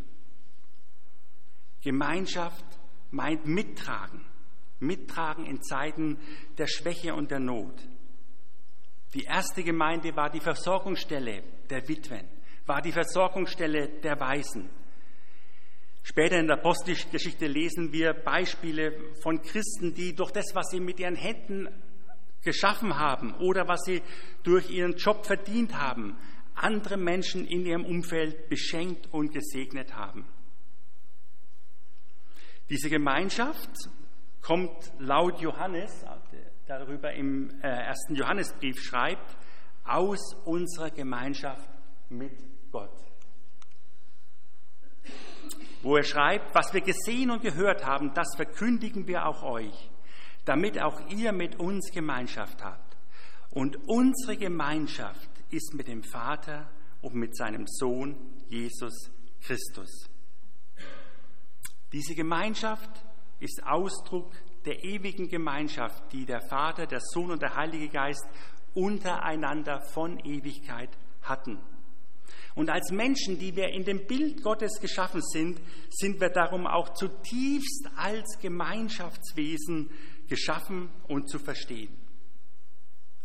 Gemeinschaft 1.81 2.65
meint 3.11 3.45
mittragen, 3.45 4.25
mittragen 4.79 5.45
in 5.45 5.61
Zeiten 5.61 6.17
der 6.57 6.67
Schwäche 6.67 7.13
und 7.13 7.31
der 7.31 7.39
Not. 7.39 7.75
Die 9.13 9.23
erste 9.23 9.63
Gemeinde 9.63 10.15
war 10.15 10.29
die 10.29 10.39
Versorgungsstelle 10.39 11.41
der 11.69 11.87
Witwen, 11.87 12.27
war 12.65 12.81
die 12.81 12.91
Versorgungsstelle 12.91 13.87
der 14.01 14.19
Waisen. 14.19 14.69
Später 16.03 16.37
in 16.37 16.47
der 16.47 16.57
Apostelgeschichte 16.57 17.47
lesen 17.47 17.91
wir 17.91 18.13
Beispiele 18.13 18.93
von 19.23 19.41
Christen, 19.41 19.93
die 19.93 20.13
durch 20.13 20.31
das, 20.31 20.53
was 20.53 20.69
sie 20.69 20.79
mit 20.79 20.99
ihren 20.99 21.15
Händen 21.15 21.67
geschaffen 22.43 22.97
haben 22.97 23.33
oder 23.35 23.67
was 23.67 23.81
sie 23.85 24.03
durch 24.43 24.69
ihren 24.69 24.95
Job 24.97 25.25
verdient 25.25 25.73
haben, 25.73 26.15
andere 26.53 26.97
Menschen 26.97 27.47
in 27.47 27.65
ihrem 27.65 27.85
Umfeld 27.85 28.49
beschenkt 28.49 29.11
und 29.11 29.33
gesegnet 29.33 29.95
haben. 29.95 30.25
Diese 32.69 32.89
Gemeinschaft 32.89 33.71
kommt 34.45 34.91
laut 34.99 35.39
Johannes, 35.39 36.05
darüber 36.67 37.13
im 37.13 37.49
äh, 37.61 37.67
ersten 37.67 38.15
Johannesbrief 38.15 38.81
schreibt, 38.81 39.37
aus 39.83 40.35
unserer 40.45 40.91
Gemeinschaft 40.91 41.69
mit 42.09 42.31
Gott 42.71 43.05
wo 45.85 45.97
er 45.97 46.03
schreibt, 46.03 46.55
was 46.55 46.73
wir 46.73 46.81
gesehen 46.81 47.29
und 47.29 47.43
gehört 47.43 47.85
haben, 47.85 48.11
das 48.15 48.35
verkündigen 48.35 49.05
wir 49.05 49.27
auch 49.27 49.43
euch, 49.43 49.91
damit 50.43 50.81
auch 50.81 50.99
ihr 51.11 51.31
mit 51.31 51.59
uns 51.59 51.91
Gemeinschaft 51.91 52.63
habt. 52.63 52.97
Und 53.51 53.77
unsere 53.87 54.35
Gemeinschaft 54.35 55.29
ist 55.51 55.75
mit 55.75 55.87
dem 55.87 56.03
Vater 56.03 56.71
und 57.01 57.13
mit 57.13 57.37
seinem 57.37 57.67
Sohn 57.67 58.15
Jesus 58.47 59.11
Christus. 59.43 60.09
Diese 61.91 62.15
Gemeinschaft 62.15 63.04
ist 63.39 63.61
Ausdruck 63.65 64.31
der 64.65 64.83
ewigen 64.83 65.27
Gemeinschaft, 65.27 66.11
die 66.11 66.25
der 66.25 66.41
Vater, 66.41 66.87
der 66.87 67.01
Sohn 67.01 67.31
und 67.31 67.41
der 67.41 67.55
Heilige 67.55 67.89
Geist 67.89 68.25
untereinander 68.73 69.81
von 69.81 70.19
Ewigkeit 70.19 70.89
hatten. 71.21 71.59
Und 72.55 72.69
als 72.69 72.91
Menschen, 72.91 73.37
die 73.37 73.55
wir 73.55 73.69
in 73.69 73.83
dem 73.83 74.07
Bild 74.07 74.41
Gottes 74.41 74.79
geschaffen 74.79 75.21
sind, 75.21 75.59
sind 75.89 76.19
wir 76.21 76.29
darum 76.29 76.65
auch 76.65 76.93
zutiefst 76.93 77.89
als 77.97 78.39
Gemeinschaftswesen 78.41 79.91
geschaffen 80.27 80.89
und 81.07 81.29
zu 81.29 81.37
verstehen. 81.37 81.93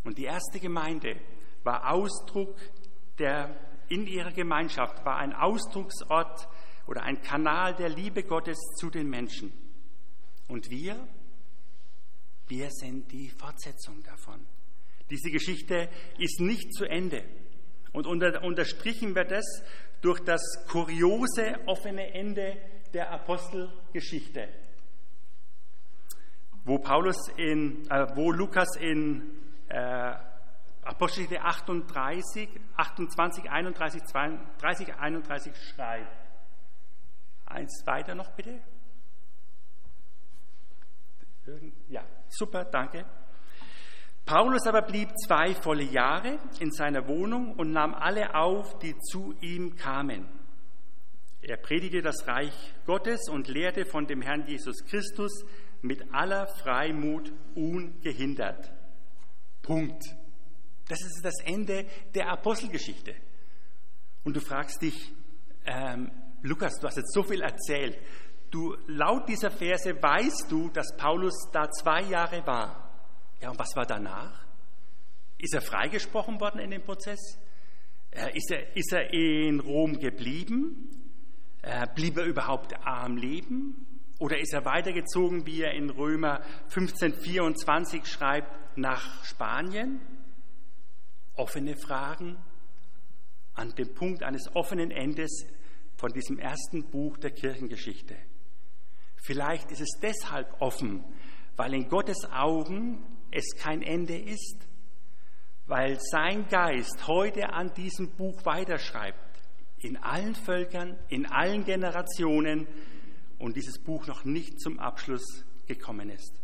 Und 0.05 0.19
die 0.19 0.25
erste 0.25 0.59
Gemeinde 0.59 1.17
war 1.63 1.93
Ausdruck 1.93 2.57
der, 3.19 3.57
in 3.89 4.07
ihrer 4.07 4.33
Gemeinschaft, 4.33 5.05
war 5.05 5.19
ein 5.19 5.33
Ausdrucksort 5.33 6.49
oder 6.87 7.03
ein 7.03 7.21
Kanal 7.23 7.75
der 7.75 7.89
Liebe 7.89 8.25
Gottes 8.25 8.59
zu 8.77 8.91
den 8.91 9.09
Menschen. 9.09 9.53
Und 10.51 10.69
wir, 10.69 11.07
wir 12.49 12.71
sind 12.71 13.13
die 13.13 13.31
Fortsetzung 13.31 14.03
davon. 14.03 14.45
Diese 15.09 15.31
Geschichte 15.31 15.89
ist 16.19 16.41
nicht 16.41 16.75
zu 16.75 16.87
Ende. 16.87 17.23
Und 17.93 18.09
unter, 18.09 18.43
unterstrichen 18.43 19.15
wird 19.15 19.31
das 19.31 19.45
durch 20.01 20.19
das 20.21 20.43
kuriose 20.69 21.55
offene 21.67 22.15
Ende 22.15 22.57
der 22.93 23.13
Apostelgeschichte, 23.13 24.49
wo, 26.65 26.79
Paulus 26.79 27.29
in, 27.37 27.89
äh, 27.89 28.09
wo 28.17 28.33
Lukas 28.33 28.75
in 28.77 29.23
äh, 29.69 30.15
Apostelgeschichte 30.83 31.45
38, 31.45 32.49
28, 32.77 33.49
31, 33.49 34.05
32, 34.05 34.95
31 34.97 35.53
schreibt. 35.57 36.17
Eins 37.47 37.83
weiter 37.87 38.17
noch 38.17 38.33
bitte. 38.33 38.61
Ja, 41.89 42.05
super, 42.29 42.65
danke. 42.65 43.05
Paulus 44.25 44.67
aber 44.67 44.83
blieb 44.83 45.11
zwei 45.27 45.55
volle 45.55 45.83
Jahre 45.83 46.39
in 46.61 46.71
seiner 46.71 47.09
Wohnung 47.09 47.55
und 47.55 47.73
nahm 47.73 47.95
alle 47.95 48.35
auf, 48.35 48.79
die 48.79 48.97
zu 48.99 49.35
ihm 49.41 49.75
kamen. 49.77 50.29
Er 51.43 51.57
predigte 51.57 52.03
das 52.03 52.27
Reich 52.27 52.55
Gottes 52.87 53.29
und 53.29 53.49
lehrte 53.49 53.87
von 53.87 54.07
dem 54.07 54.21
Herrn 54.21 54.47
Jesus 54.47 54.85
Christus 54.85 55.45
mit 55.83 56.13
aller 56.13 56.47
Freimut 56.47 57.33
ungehindert. 57.55 58.71
Punkt. 59.63 60.05
Das 60.89 61.01
ist 61.03 61.25
das 61.25 61.41
Ende 61.45 61.87
der 62.15 62.29
Apostelgeschichte. 62.31 63.15
Und 64.25 64.37
du 64.37 64.41
fragst 64.41 64.83
dich, 64.83 65.13
ähm, 65.65 66.11
Lukas, 66.43 66.79
du 66.79 66.87
hast 66.87 66.97
jetzt 66.97 67.15
so 67.15 67.23
viel 67.23 67.41
erzählt. 67.43 67.99
Du, 68.51 68.77
laut 68.87 69.29
dieser 69.29 69.51
Verse 69.51 69.91
weißt 69.91 70.47
du, 70.51 70.71
dass 70.71 70.97
Paulus 70.97 71.35
da 71.53 71.71
zwei 71.71 72.03
Jahre 72.03 72.45
war. 72.47 72.91
Ja, 73.41 73.51
und 73.51 73.59
was 73.59 73.75
war 73.77 73.87
danach? 73.87 74.45
Ist 75.39 75.55
er 75.55 75.63
freigesprochen 75.63 76.41
worden 76.41 76.61
in 76.61 76.71
dem 76.71 76.83
Prozess? 76.83 77.39
Äh, 78.11 78.37
ist, 78.37 78.51
er, 78.51 78.77
ist 78.77 78.93
er 78.93 79.13
in 79.13 79.61
Rom 79.61 79.99
geblieben? 79.99 80.91
Äh, 81.63 81.87
blieb 81.95 82.17
er 82.17 82.25
überhaupt 82.25 82.75
am 82.85 83.17
Leben? 83.17 83.87
Oder 84.19 84.39
ist 84.39 84.53
er 84.53 84.65
weitergezogen, 84.65 85.47
wie 85.47 85.63
er 85.63 85.73
in 85.73 85.89
Römer 85.89 86.43
15,24 86.71 88.05
schreibt, 88.05 88.77
nach 88.77 89.25
Spanien? 89.25 90.01
Offene 91.37 91.77
Fragen 91.77 92.37
an 93.55 93.71
dem 93.77 93.95
Punkt 93.95 94.23
eines 94.23 94.55
offenen 94.55 94.91
Endes 94.91 95.47
von 95.97 96.13
diesem 96.13 96.39
ersten 96.39 96.91
Buch 96.91 97.17
der 97.19 97.31
Kirchengeschichte. 97.31 98.17
Vielleicht 99.23 99.71
ist 99.71 99.81
es 99.81 99.99
deshalb 100.01 100.61
offen, 100.61 101.05
weil 101.57 101.75
in 101.75 101.89
Gottes 101.89 102.25
Augen 102.31 103.05
es 103.31 103.55
kein 103.57 103.83
Ende 103.83 104.17
ist, 104.17 104.67
weil 105.67 105.99
sein 106.01 106.49
Geist 106.49 107.07
heute 107.07 107.53
an 107.53 107.73
diesem 107.75 108.11
Buch 108.17 108.45
weiterschreibt, 108.45 109.19
in 109.79 109.97
allen 109.99 110.35
Völkern, 110.35 110.99
in 111.09 111.27
allen 111.27 111.65
Generationen 111.65 112.67
und 113.39 113.57
dieses 113.57 113.79
Buch 113.79 114.07
noch 114.07 114.25
nicht 114.25 114.61
zum 114.61 114.79
Abschluss 114.79 115.45
gekommen 115.67 116.11
ist. 116.11 116.41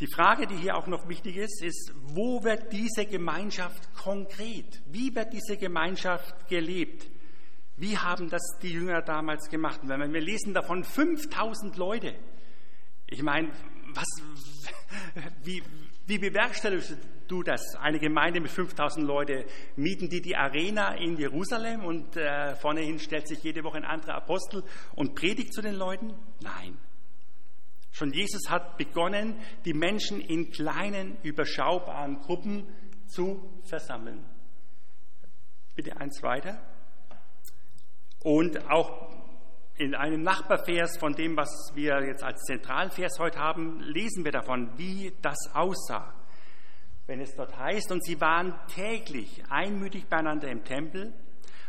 Die 0.00 0.12
Frage, 0.12 0.48
die 0.48 0.56
hier 0.56 0.76
auch 0.76 0.88
noch 0.88 1.08
wichtig 1.08 1.36
ist, 1.36 1.62
ist, 1.62 1.92
wo 2.02 2.42
wird 2.42 2.72
diese 2.72 3.06
Gemeinschaft 3.06 3.94
konkret? 3.94 4.82
Wie 4.86 5.14
wird 5.14 5.32
diese 5.32 5.56
Gemeinschaft 5.56 6.48
gelebt? 6.48 7.08
Wie 7.82 7.98
haben 7.98 8.30
das 8.30 8.42
die 8.62 8.68
Jünger 8.68 9.02
damals 9.02 9.48
gemacht? 9.48 9.80
Wenn 9.82 10.12
wir 10.12 10.20
lesen 10.20 10.54
davon 10.54 10.84
5000 10.84 11.76
Leute, 11.76 12.14
ich 13.08 13.24
meine, 13.24 13.50
was, 13.92 14.06
wie, 15.42 15.64
wie 16.06 16.18
bewerkstelligst 16.18 16.96
du 17.26 17.42
das? 17.42 17.74
Eine 17.74 17.98
Gemeinde 17.98 18.40
mit 18.40 18.52
5000 18.52 19.04
Leuten, 19.04 19.42
mieten 19.74 20.08
die 20.08 20.20
die 20.20 20.36
Arena 20.36 20.94
in 20.94 21.16
Jerusalem 21.16 21.84
und 21.84 22.16
äh, 22.16 22.54
vornehin 22.54 23.00
stellt 23.00 23.26
sich 23.26 23.42
jede 23.42 23.64
Woche 23.64 23.78
ein 23.78 23.84
anderer 23.84 24.14
Apostel 24.14 24.62
und 24.94 25.16
predigt 25.16 25.52
zu 25.52 25.60
den 25.60 25.74
Leuten? 25.74 26.14
Nein. 26.40 26.78
Schon 27.90 28.12
Jesus 28.12 28.48
hat 28.48 28.78
begonnen, 28.78 29.34
die 29.64 29.74
Menschen 29.74 30.20
in 30.20 30.52
kleinen, 30.52 31.16
überschaubaren 31.24 32.20
Gruppen 32.20 32.64
zu 33.08 33.42
versammeln. 33.64 34.24
Bitte 35.74 35.96
eins 35.96 36.22
weiter. 36.22 36.62
Und 38.22 38.70
auch 38.70 39.08
in 39.76 39.94
einem 39.94 40.22
Nachbarvers 40.22 40.96
von 40.98 41.14
dem, 41.14 41.36
was 41.36 41.72
wir 41.74 42.04
jetzt 42.04 42.22
als 42.22 42.42
Zentralvers 42.42 43.18
heute 43.18 43.38
haben, 43.38 43.80
lesen 43.80 44.24
wir 44.24 44.32
davon, 44.32 44.70
wie 44.76 45.12
das 45.22 45.50
aussah. 45.54 46.14
Wenn 47.06 47.20
es 47.20 47.34
dort 47.34 47.58
heißt, 47.58 47.90
und 47.90 48.04
sie 48.04 48.20
waren 48.20 48.54
täglich 48.68 49.42
einmütig 49.50 50.06
beieinander 50.06 50.48
im 50.48 50.64
Tempel 50.64 51.12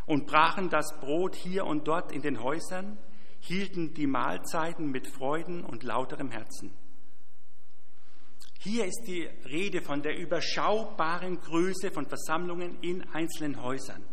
und 0.05 0.27
brachen 0.27 0.69
das 0.69 0.99
Brot 0.99 1.35
hier 1.35 1.65
und 1.65 1.87
dort 1.87 2.11
in 2.11 2.21
den 2.21 2.43
Häusern, 2.43 2.99
hielten 3.39 3.93
die 3.93 4.07
Mahlzeiten 4.07 4.91
mit 4.91 5.07
Freuden 5.07 5.65
und 5.65 5.83
lauterem 5.83 6.29
Herzen. 6.29 6.71
Hier 8.59 8.85
ist 8.85 9.03
die 9.07 9.23
Rede 9.45 9.81
von 9.81 10.01
der 10.01 10.17
überschaubaren 10.17 11.41
Größe 11.41 11.91
von 11.91 12.05
Versammlungen 12.05 12.79
in 12.81 13.03
einzelnen 13.13 13.61
Häusern. 13.61 14.05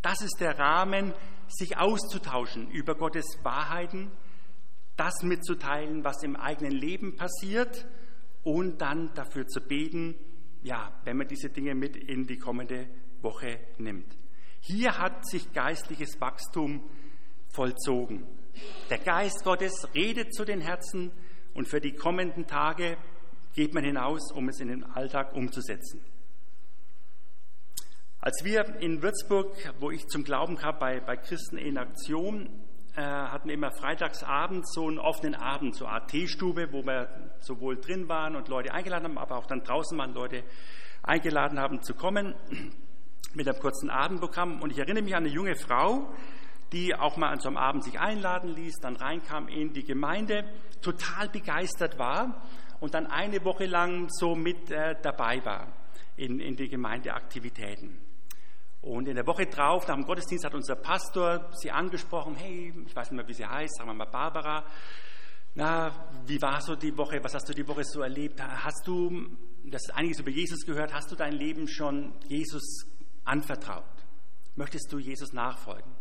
Das 0.00 0.22
ist 0.22 0.40
der 0.40 0.58
Rahmen, 0.58 1.12
sich 1.50 1.76
auszutauschen 1.76 2.70
über 2.70 2.94
Gottes 2.94 3.26
Wahrheiten, 3.42 4.10
das 4.96 5.22
mitzuteilen, 5.22 6.04
was 6.04 6.22
im 6.22 6.36
eigenen 6.36 6.72
Leben 6.72 7.16
passiert 7.16 7.86
und 8.42 8.80
dann 8.80 9.12
dafür 9.14 9.46
zu 9.46 9.60
beten, 9.60 10.14
ja, 10.62 10.92
wenn 11.04 11.16
man 11.16 11.28
diese 11.28 11.48
Dinge 11.48 11.74
mit 11.74 11.96
in 11.96 12.26
die 12.26 12.38
kommende 12.38 12.88
Woche 13.22 13.58
nimmt. 13.78 14.16
Hier 14.60 14.98
hat 14.98 15.26
sich 15.26 15.52
geistliches 15.52 16.20
Wachstum 16.20 16.82
vollzogen. 17.48 18.26
Der 18.90 18.98
Geist 18.98 19.42
Gottes 19.44 19.88
redet 19.94 20.34
zu 20.34 20.44
den 20.44 20.60
Herzen 20.60 21.10
und 21.54 21.66
für 21.66 21.80
die 21.80 21.92
kommenden 21.92 22.46
Tage 22.46 22.98
geht 23.54 23.74
man 23.74 23.84
hinaus, 23.84 24.32
um 24.32 24.48
es 24.48 24.60
in 24.60 24.68
den 24.68 24.84
Alltag 24.84 25.34
umzusetzen. 25.34 26.00
Als 28.22 28.44
wir 28.44 28.82
in 28.82 29.00
Würzburg, 29.00 29.56
wo 29.78 29.90
ich 29.90 30.06
zum 30.08 30.24
Glauben 30.24 30.56
kam, 30.56 30.78
bei, 30.78 31.00
bei 31.00 31.16
Christen 31.16 31.56
in 31.56 31.78
Aktion, 31.78 32.50
äh, 32.94 33.00
hatten 33.00 33.48
immer 33.48 33.70
freitagsabend 33.70 34.68
so 34.68 34.88
einen 34.88 34.98
offenen 34.98 35.34
Abend, 35.34 35.74
so 35.74 35.86
eine 35.86 35.94
Art 35.94 36.10
Teestube, 36.10 36.70
wo 36.70 36.84
wir 36.84 37.08
sowohl 37.38 37.80
drin 37.80 38.10
waren 38.10 38.36
und 38.36 38.48
Leute 38.48 38.74
eingeladen 38.74 39.04
haben, 39.04 39.16
aber 39.16 39.38
auch 39.38 39.46
dann 39.46 39.62
draußen 39.62 39.96
waren 39.96 40.12
Leute 40.12 40.44
eingeladen 41.02 41.58
haben 41.58 41.80
zu 41.80 41.94
kommen 41.94 42.34
mit 43.34 43.48
einem 43.48 43.58
kurzen 43.58 43.88
Abendprogramm. 43.88 44.60
Und 44.60 44.70
ich 44.70 44.78
erinnere 44.78 45.02
mich 45.02 45.16
an 45.16 45.24
eine 45.24 45.32
junge 45.32 45.56
Frau, 45.56 46.12
die 46.72 46.94
auch 46.94 47.16
mal 47.16 47.30
an 47.30 47.40
so 47.40 47.48
einem 47.48 47.56
Abend 47.56 47.84
sich 47.84 47.98
einladen 47.98 48.54
ließ, 48.54 48.80
dann 48.82 48.96
reinkam 48.96 49.48
in 49.48 49.72
die 49.72 49.84
Gemeinde, 49.84 50.44
total 50.82 51.30
begeistert 51.30 51.98
war 51.98 52.46
und 52.80 52.92
dann 52.92 53.06
eine 53.06 53.42
Woche 53.46 53.64
lang 53.64 54.10
so 54.10 54.34
mit 54.34 54.70
äh, 54.70 54.94
dabei 55.00 55.42
war 55.42 55.68
in, 56.16 56.38
in 56.38 56.54
die 56.54 56.68
Gemeindeaktivitäten. 56.68 58.09
Und 58.82 59.08
in 59.08 59.14
der 59.14 59.26
Woche 59.26 59.46
drauf, 59.46 59.86
nach 59.86 59.94
dem 59.94 60.04
Gottesdienst, 60.04 60.44
hat 60.44 60.54
unser 60.54 60.76
Pastor 60.76 61.50
sie 61.52 61.70
angesprochen, 61.70 62.34
hey, 62.36 62.72
ich 62.86 62.96
weiß 62.96 63.10
nicht 63.10 63.16
mehr, 63.16 63.28
wie 63.28 63.34
sie 63.34 63.46
heißt, 63.46 63.76
sagen 63.76 63.90
wir 63.90 63.94
mal 63.94 64.06
Barbara, 64.06 64.64
na, 65.54 65.92
wie 66.26 66.40
war 66.40 66.60
so 66.62 66.76
die 66.76 66.96
Woche, 66.96 67.22
was 67.22 67.34
hast 67.34 67.48
du 67.48 67.52
die 67.52 67.66
Woche 67.66 67.84
so 67.84 68.00
erlebt? 68.00 68.40
Hast 68.40 68.86
du, 68.86 69.36
das 69.64 69.82
ist 69.82 69.94
einiges 69.94 70.20
über 70.20 70.30
Jesus 70.30 70.64
gehört, 70.64 70.94
hast 70.94 71.10
du 71.10 71.16
dein 71.16 71.32
Leben 71.32 71.68
schon 71.68 72.14
Jesus 72.28 72.86
anvertraut? 73.24 73.84
Möchtest 74.56 74.92
du 74.92 74.98
Jesus 74.98 75.32
nachfolgen? 75.32 75.92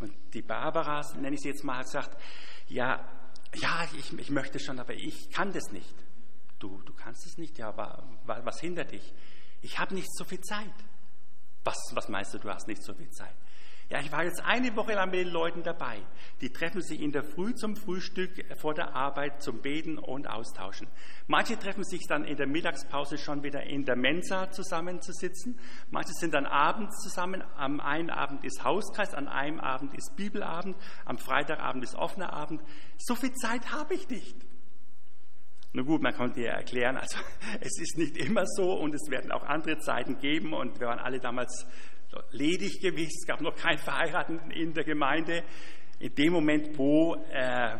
Und 0.00 0.12
die 0.34 0.42
Barbara, 0.42 1.00
nenne 1.16 1.36
ich 1.36 1.40
sie 1.42 1.48
jetzt 1.48 1.64
mal, 1.64 1.78
hat 1.78 1.84
gesagt, 1.84 2.20
ja, 2.68 3.08
ja, 3.54 3.88
ich, 3.96 4.18
ich 4.18 4.30
möchte 4.30 4.58
schon, 4.58 4.78
aber 4.78 4.92
ich 4.92 5.30
kann 5.30 5.52
das 5.52 5.70
nicht. 5.70 5.94
Du, 6.58 6.82
du 6.84 6.92
kannst 6.92 7.24
es 7.26 7.38
nicht, 7.38 7.58
ja, 7.58 7.68
aber 7.68 8.02
was 8.24 8.60
hindert 8.60 8.92
dich? 8.92 9.14
Ich 9.62 9.78
habe 9.78 9.94
nicht 9.94 10.12
so 10.14 10.24
viel 10.24 10.40
Zeit. 10.40 10.74
Was, 11.66 11.76
was 11.94 12.08
meinst 12.08 12.32
du, 12.32 12.38
du 12.38 12.48
hast 12.48 12.68
nicht 12.68 12.80
so 12.80 12.94
viel 12.94 13.10
Zeit? 13.10 13.34
Ja, 13.88 13.98
ich 14.00 14.12
war 14.12 14.22
jetzt 14.22 14.40
eine 14.44 14.74
Woche 14.76 14.94
lang 14.94 15.10
mit 15.10 15.18
den 15.20 15.32
Leuten 15.32 15.64
dabei. 15.64 15.98
Die 16.40 16.52
treffen 16.52 16.80
sich 16.80 17.00
in 17.00 17.10
der 17.10 17.24
Früh 17.24 17.54
zum 17.54 17.74
Frühstück 17.76 18.44
vor 18.56 18.72
der 18.72 18.94
Arbeit 18.94 19.42
zum 19.42 19.62
Beten 19.62 19.98
und 19.98 20.28
Austauschen. 20.28 20.86
Manche 21.26 21.58
treffen 21.58 21.82
sich 21.82 22.06
dann 22.08 22.24
in 22.24 22.36
der 22.36 22.46
Mittagspause 22.46 23.18
schon 23.18 23.42
wieder 23.42 23.64
in 23.64 23.84
der 23.84 23.96
Mensa 23.96 24.50
zusammenzusitzen. 24.52 25.58
Manche 25.90 26.12
sind 26.14 26.34
dann 26.34 26.46
abends 26.46 27.02
zusammen. 27.02 27.42
Am 27.56 27.80
einen 27.80 28.10
Abend 28.10 28.44
ist 28.44 28.62
Hauskreis, 28.62 29.12
an 29.12 29.26
einem 29.26 29.58
Abend 29.58 29.92
ist 29.94 30.14
Bibelabend, 30.14 30.76
am 31.04 31.18
Freitagabend 31.18 31.82
ist 31.82 31.96
offener 31.96 32.32
Abend. 32.32 32.62
So 32.98 33.16
viel 33.16 33.34
Zeit 33.34 33.72
habe 33.72 33.94
ich 33.94 34.08
nicht. 34.08 34.36
Na 35.76 35.82
gut, 35.82 36.00
man 36.00 36.14
konnte 36.14 36.40
ja 36.40 36.52
erklären, 36.52 36.96
also 36.96 37.18
es 37.60 37.78
ist 37.78 37.98
nicht 37.98 38.16
immer 38.16 38.46
so 38.46 38.72
und 38.72 38.94
es 38.94 39.10
werden 39.10 39.30
auch 39.30 39.42
andere 39.42 39.78
Zeiten 39.78 40.18
geben 40.18 40.54
und 40.54 40.80
wir 40.80 40.86
waren 40.86 40.98
alle 40.98 41.20
damals 41.20 41.66
ledig 42.30 42.80
gewesen, 42.80 43.12
es 43.14 43.26
gab 43.26 43.42
noch 43.42 43.54
keinen 43.54 43.76
Verheirateten 43.76 44.50
in 44.52 44.72
der 44.72 44.84
Gemeinde. 44.84 45.44
In 45.98 46.14
dem 46.14 46.32
Moment, 46.32 46.78
wo 46.78 47.16
äh, 47.30 47.76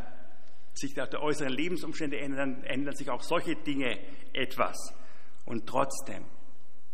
sich 0.74 0.92
die 0.92 1.16
äußeren 1.16 1.50
Lebensumstände 1.50 2.18
ändern, 2.18 2.62
ändern 2.64 2.94
sich 2.94 3.08
auch 3.08 3.22
solche 3.22 3.56
Dinge 3.56 3.98
etwas. 4.34 4.76
Und 5.46 5.66
trotzdem, 5.66 6.26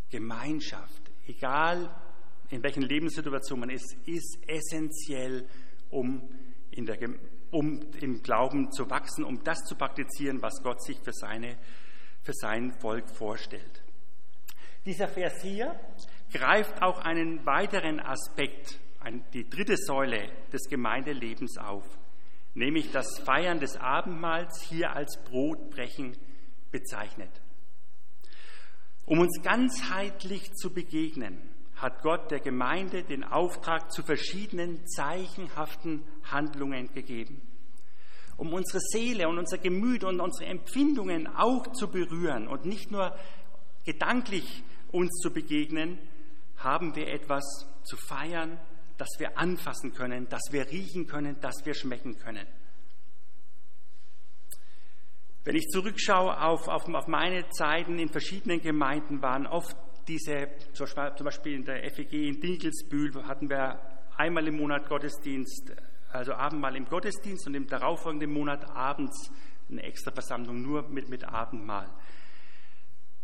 Gemeinschaft, 0.09 1.11
egal 1.27 1.93
in 2.51 2.63
welchen 2.63 2.83
Lebenssituation 2.83 3.59
man 3.59 3.71
ist, 3.71 3.97
ist 4.07 4.39
essentiell, 4.47 5.49
um 5.91 6.31
in 6.71 6.87
der, 6.87 6.97
um 7.53 7.81
im 8.01 8.23
Glauben 8.23 8.73
zu 8.73 8.91
wachsen, 8.91 9.25
um 9.25 9.45
das 9.45 9.59
zu 9.65 9.77
praktizieren, 9.77 10.43
was 10.43 10.63
Gott 10.65 10.83
sich 10.83 10.99
für 10.99 11.13
seine 11.13 11.57
für 12.23 12.33
sein 12.35 12.73
Volk 12.73 13.09
vorstellt. 13.09 13.83
Dieser 14.87 15.09
Vers 15.09 15.43
hier 15.43 15.79
greift 16.33 16.83
auch 16.83 16.99
einen 16.99 17.45
weiteren 17.47 18.01
Aspekt, 18.01 18.79
die 19.33 19.49
dritte 19.49 19.77
Säule 19.77 20.29
des 20.53 20.69
Gemeindelebens 20.69 21.59
auf, 21.59 21.85
nämlich 22.55 22.91
das 22.93 23.19
Feiern 23.25 23.61
des 23.61 23.77
Abendmahls 23.77 24.63
hier 24.63 24.95
als 24.95 25.23
Brotbrechen 25.25 26.17
bezeichnet. 26.71 27.31
Um 29.05 29.19
uns 29.19 29.43
ganzheitlich 29.43 30.53
zu 30.55 30.73
begegnen, 30.73 31.52
hat 31.83 32.01
Gott 32.03 32.31
der 32.31 32.39
Gemeinde 32.39 33.03
den 33.03 33.25
Auftrag 33.25 33.91
zu 33.91 34.05
verschiedenen 34.05 34.87
zeichenhaften 34.87 36.05
Handlungen 36.23 36.95
gegeben. 36.95 37.43
Um 38.37 38.55
unsere 38.55 38.79
Seele 38.81 39.29
und 39.29 39.39
unser 39.39 39.59
Gemüt 39.59 40.05
und 40.05 40.21
unsere 40.21 40.49
Empfindungen 40.49 41.27
auch 41.27 41.67
zu 41.73 41.89
berühren 41.89 42.47
und 42.47 42.65
nicht 42.65 42.93
nur 42.93 43.15
gedanklich 43.85 44.63
uns 44.93 45.19
zu 45.19 45.33
begegnen, 45.33 45.99
haben 46.57 46.95
wir 46.95 47.09
etwas 47.09 47.67
zu 47.83 47.97
feiern, 47.97 48.61
das 48.97 49.09
wir 49.19 49.37
anfassen 49.37 49.93
können, 49.93 50.29
das 50.29 50.43
wir 50.53 50.71
riechen 50.71 51.09
können, 51.09 51.37
das 51.41 51.67
wir 51.67 51.75
schmecken 51.75 52.17
können. 52.19 52.47
Wenn 55.45 55.57
ich 55.57 55.67
zurückschaue 55.71 56.41
auf, 56.41 56.69
auf, 56.69 56.89
auf 56.89 57.09
meine 57.09 57.49
Zeiten 57.51 57.99
in 57.99 58.09
verschiedenen 58.09 58.61
Gemeinden, 58.61 59.21
waren 59.21 59.49
oft 59.49 59.77
diese, 60.09 60.49
zum 60.73 61.25
Beispiel 61.25 61.55
in 61.55 61.65
der 61.65 61.91
FEG 61.91 62.13
in 62.13 62.41
Dinkelsbühl 62.41 63.13
hatten 63.27 63.49
wir 63.49 63.81
einmal 64.17 64.47
im 64.47 64.57
Monat 64.57 64.89
Gottesdienst, 64.89 65.73
also 66.11 66.35
Abendmahl 66.35 66.77
im 66.77 66.87
Gottesdienst 66.87 67.47
und 67.47 67.55
im 67.55 67.67
darauffolgenden 67.67 68.33
Monat 68.33 68.69
abends 68.71 69.31
eine 69.71 69.83
extra 69.83 70.11
Versammlung 70.11 70.61
nur 70.63 70.89
mit, 70.89 71.09
mit 71.09 71.25
Abendmahl. 71.25 71.89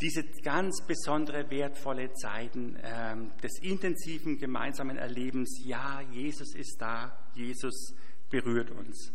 Diese 0.00 0.22
ganz 0.42 0.80
besondere, 0.86 1.50
wertvolle 1.50 2.12
Zeiten 2.12 2.76
äh, 2.76 3.16
des 3.42 3.58
intensiven 3.60 4.38
gemeinsamen 4.38 4.96
Erlebens, 4.96 5.60
ja, 5.64 6.00
Jesus 6.12 6.54
ist 6.54 6.80
da, 6.80 7.18
Jesus 7.34 7.94
berührt 8.30 8.70
uns. 8.70 9.12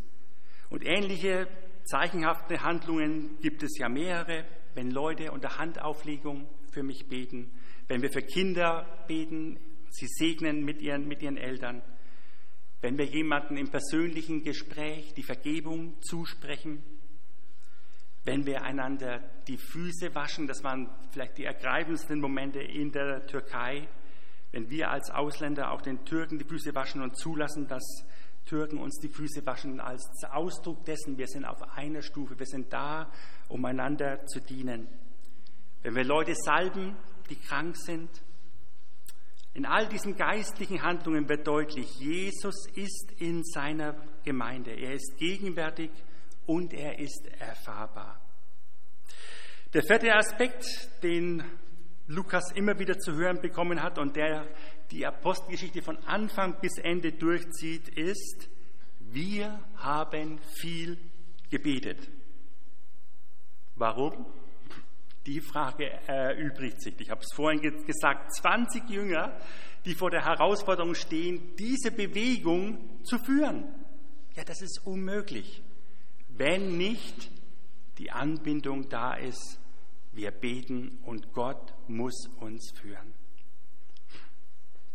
Und 0.70 0.86
ähnliche 0.86 1.48
Zeichenhafte 1.86 2.62
Handlungen 2.62 3.38
gibt 3.40 3.64
es 3.64 3.78
ja 3.78 3.88
mehrere, 3.88 4.46
wenn 4.76 4.92
Leute 4.92 5.32
unter 5.32 5.58
Handauflegung 5.58 6.48
für 6.74 6.84
mich 6.84 7.08
beten, 7.08 7.52
wenn 7.88 8.02
wir 8.02 8.12
für 8.12 8.22
Kinder 8.22 9.06
beten, 9.08 9.60
sie 9.90 10.08
segnen 10.08 10.66
mit 10.66 10.82
ihren, 10.82 11.08
mit 11.08 11.22
ihren 11.22 11.38
Eltern, 11.38 11.82
wenn 12.82 12.98
wir 12.98 13.06
jemanden 13.06 13.56
im 13.56 13.70
persönlichen 13.70 14.44
Gespräch 14.44 15.14
die 15.14 15.24
Vergebung 15.24 16.02
zusprechen, 16.02 16.84
wenn 18.26 18.46
wir 18.46 18.64
einander 18.64 19.20
die 19.48 19.58
Füße 19.58 20.16
waschen, 20.16 20.48
das 20.48 20.64
waren 20.64 20.90
vielleicht 21.12 21.38
die 21.38 21.46
ergreifendsten 21.46 22.20
Momente 22.20 22.60
in 22.60 22.92
der 22.92 23.26
Türkei, 23.26 23.88
wenn 24.52 24.70
wir 24.70 24.92
als 24.92 25.10
Ausländer 25.10 25.72
auch 25.72 25.82
den 25.82 26.06
Türken 26.06 26.38
die 26.38 26.46
Füße 26.46 26.76
waschen 26.76 27.02
und 27.02 27.18
zulassen, 27.18 27.68
dass 27.68 28.06
Türken 28.46 28.78
uns 28.78 29.00
die 29.00 29.08
Füße 29.08 29.46
waschen 29.46 29.80
als 29.80 30.06
Ausdruck 30.32 30.86
dessen, 30.86 31.18
wir 31.18 31.28
sind 31.28 31.46
auf 31.46 31.62
einer 31.78 32.02
Stufe, 32.02 32.38
wir 32.38 32.46
sind 32.46 32.72
da, 32.72 33.12
um 33.50 33.64
einander 33.66 34.26
zu 34.26 34.40
dienen. 34.40 34.88
Wenn 35.84 35.96
wir 35.96 36.06
Leute 36.06 36.34
salben, 36.34 36.96
die 37.30 37.36
krank 37.36 37.76
sind, 37.78 38.10
in 39.54 39.66
all 39.66 39.88
diesen 39.88 40.16
geistlichen 40.16 40.82
Handlungen 40.82 41.30
wird 41.30 41.46
deutlich, 41.46 42.00
Jesus 42.00 42.68
ist 42.74 43.12
in 43.20 43.44
seiner 43.44 43.96
Gemeinde, 44.24 44.72
er 44.72 44.94
ist 44.94 45.18
gegenwärtig 45.18 45.92
und 46.46 46.74
er 46.74 46.98
ist 47.00 47.28
erfahrbar. 47.40 48.20
Der 49.74 49.84
vierte 49.84 50.14
Aspekt, 50.14 50.66
den 51.04 51.44
Lukas 52.08 52.52
immer 52.54 52.80
wieder 52.80 52.98
zu 52.98 53.14
hören 53.14 53.42
bekommen 53.42 53.82
hat 53.82 54.00
und 54.00 54.16
der 54.16 54.48
die 54.92 55.06
Apostelgeschichte 55.06 55.82
von 55.82 55.98
Anfang 56.06 56.60
bis 56.62 56.78
Ende 56.78 57.12
durchzieht, 57.12 57.90
ist, 57.90 58.50
wir 59.00 59.60
haben 59.78 60.40
viel 60.62 60.98
gebetet. 61.50 62.10
Warum? 63.76 64.26
Die 65.26 65.40
Frage 65.40 65.90
erübrigt 66.08 66.82
sich. 66.82 67.00
Ich 67.00 67.10
habe 67.10 67.22
es 67.22 67.34
vorhin 67.34 67.62
gesagt, 67.86 68.34
20 68.36 68.90
Jünger, 68.90 69.38
die 69.86 69.96
vor 69.96 70.10
der 70.10 70.26
Herausforderung 70.26 70.96
stehen, 70.96 71.56
diese 71.58 71.92
Bewegung 71.92 73.04
zu 73.04 73.18
führen. 73.20 73.74
Ja, 74.36 74.44
das 74.44 74.62
ist 74.62 74.82
unmöglich, 74.86 75.62
wenn 76.30 76.78
nicht 76.78 77.32
die 77.98 78.12
Anbindung 78.12 78.90
da 78.90 79.14
ist. 79.14 79.60
Wir 80.12 80.32
beten 80.32 81.00
und 81.06 81.34
Gott 81.34 81.74
muss 81.88 82.28
uns 82.40 82.72
führen. 82.80 83.14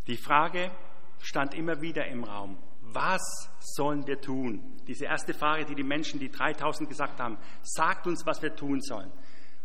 Die 0.07 0.17
Frage 0.17 0.71
stand 1.21 1.55
immer 1.55 1.81
wieder 1.81 2.07
im 2.07 2.25
Raum. 2.25 2.59
Was 2.83 3.51
sollen 3.61 4.07
wir 4.07 4.21
tun? 4.21 4.81
Diese 4.87 5.05
erste 5.05 5.35
Frage, 5.35 5.67
die 5.67 5.75
die 5.75 5.83
Menschen, 5.83 6.19
die 6.21 6.31
3000 6.31 6.89
gesagt 6.89 7.21
haben, 7.21 7.37
sagt 7.63 8.07
uns, 8.07 8.25
was 8.25 8.41
wir 8.41 8.55
tun 8.55 8.81
sollen. 8.81 9.11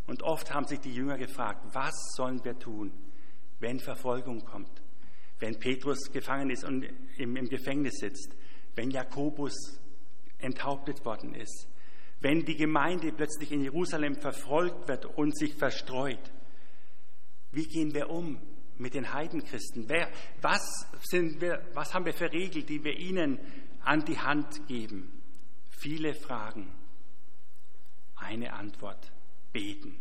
Und 0.08 0.24
oft 0.24 0.54
haben 0.54 0.68
sich 0.68 0.80
die 0.80 0.94
Jünger 0.94 1.18
gefragt, 1.18 1.62
was 1.74 1.94
sollen 2.16 2.44
wir 2.44 2.58
tun, 2.60 2.92
wenn 3.60 3.80
Verfolgung 3.80 4.44
kommt, 4.44 4.82
wenn 5.40 5.58
Petrus 5.60 6.12
gefangen 6.12 6.50
ist 6.50 6.66
und 6.66 6.86
im, 7.18 7.36
im 7.36 7.48
Gefängnis 7.48 8.00
sitzt, 8.00 8.36
wenn 8.76 8.92
Jakobus 8.92 9.80
enthauptet 10.40 11.06
worden 11.06 11.36
ist, 11.36 11.68
wenn 12.20 12.44
die 12.46 12.56
Gemeinde 12.56 13.12
plötzlich 13.12 13.52
in 13.52 13.62
Jerusalem 13.62 14.16
verfolgt 14.16 14.88
wird 14.88 15.06
und 15.06 15.38
sich 15.38 15.56
verstreut. 15.56 16.32
Wie 17.52 17.68
gehen 17.68 17.94
wir 17.94 18.10
um 18.10 18.42
mit 18.78 18.94
den 18.94 19.14
Heidenchristen? 19.14 19.88
Wer, 19.88 20.10
was, 20.42 20.88
sind 21.04 21.40
wir, 21.40 21.66
was 21.74 21.94
haben 21.94 22.06
wir 22.06 22.14
für 22.14 22.32
Regeln, 22.32 22.66
die 22.66 22.84
wir 22.84 22.98
ihnen 22.98 23.40
an 23.82 24.04
die 24.06 24.18
Hand 24.18 24.68
geben? 24.68 25.22
Viele 25.70 26.14
Fragen. 26.14 26.74
Eine 28.16 28.54
Antwort. 28.54 29.12
Beten. 29.54 29.96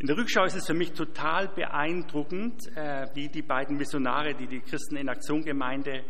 In 0.00 0.06
der 0.06 0.16
Rückschau 0.16 0.44
ist 0.44 0.54
es 0.54 0.66
für 0.66 0.74
mich 0.74 0.92
total 0.92 1.48
beeindruckend, 1.48 2.68
äh, 2.76 3.08
wie 3.14 3.28
die 3.28 3.42
beiden 3.42 3.76
Missionare, 3.76 4.34
die 4.34 4.46
die 4.46 4.60
Christen 4.60 4.96
in 4.96 5.08
Aktion 5.08 5.44
Gemeinde 5.44 6.04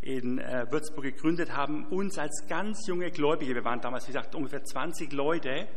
in 0.00 0.38
äh, 0.38 0.66
Würzburg 0.70 1.04
gegründet 1.04 1.54
haben, 1.56 1.86
uns 1.86 2.18
als 2.18 2.46
ganz 2.48 2.86
junge 2.86 3.10
Gläubige, 3.10 3.54
wir 3.54 3.64
waren 3.64 3.80
damals, 3.80 4.06
wie 4.08 4.12
gesagt, 4.12 4.34
ungefähr 4.34 4.64
20 4.64 5.12
Leute, 5.12 5.68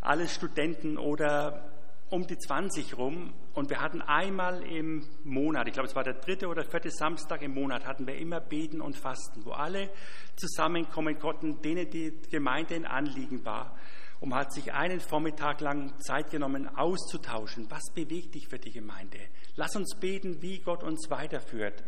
alles 0.00 0.34
Studenten 0.34 0.98
oder 0.98 1.70
um 2.10 2.26
die 2.26 2.36
20 2.36 2.96
rum 2.96 3.32
und 3.54 3.70
wir 3.70 3.80
hatten 3.80 4.02
einmal 4.02 4.62
im 4.62 5.04
Monat, 5.24 5.66
ich 5.66 5.72
glaube 5.72 5.88
es 5.88 5.96
war 5.96 6.04
der 6.04 6.14
dritte 6.14 6.48
oder 6.48 6.64
vierte 6.64 6.90
Samstag 6.90 7.42
im 7.42 7.54
Monat, 7.54 7.86
hatten 7.86 8.06
wir 8.06 8.16
immer 8.16 8.40
Beten 8.40 8.80
und 8.80 8.96
Fasten, 8.96 9.44
wo 9.44 9.52
alle 9.52 9.90
zusammenkommen 10.36 11.18
konnten, 11.18 11.62
denen 11.62 11.88
die 11.90 12.12
Gemeinde 12.30 12.74
ein 12.74 12.86
Anliegen 12.86 13.44
war. 13.44 13.76
Und 14.24 14.34
hat 14.34 14.54
sich 14.54 14.72
einen 14.72 15.00
Vormittag 15.00 15.60
lang 15.60 16.00
Zeit 16.00 16.30
genommen, 16.30 16.66
auszutauschen. 16.78 17.70
Was 17.70 17.92
bewegt 17.94 18.34
dich 18.34 18.48
für 18.48 18.58
die 18.58 18.70
Gemeinde? 18.70 19.18
Lass 19.54 19.76
uns 19.76 19.98
beten, 20.00 20.40
wie 20.40 20.60
Gott 20.60 20.82
uns 20.82 21.10
weiterführt. 21.10 21.84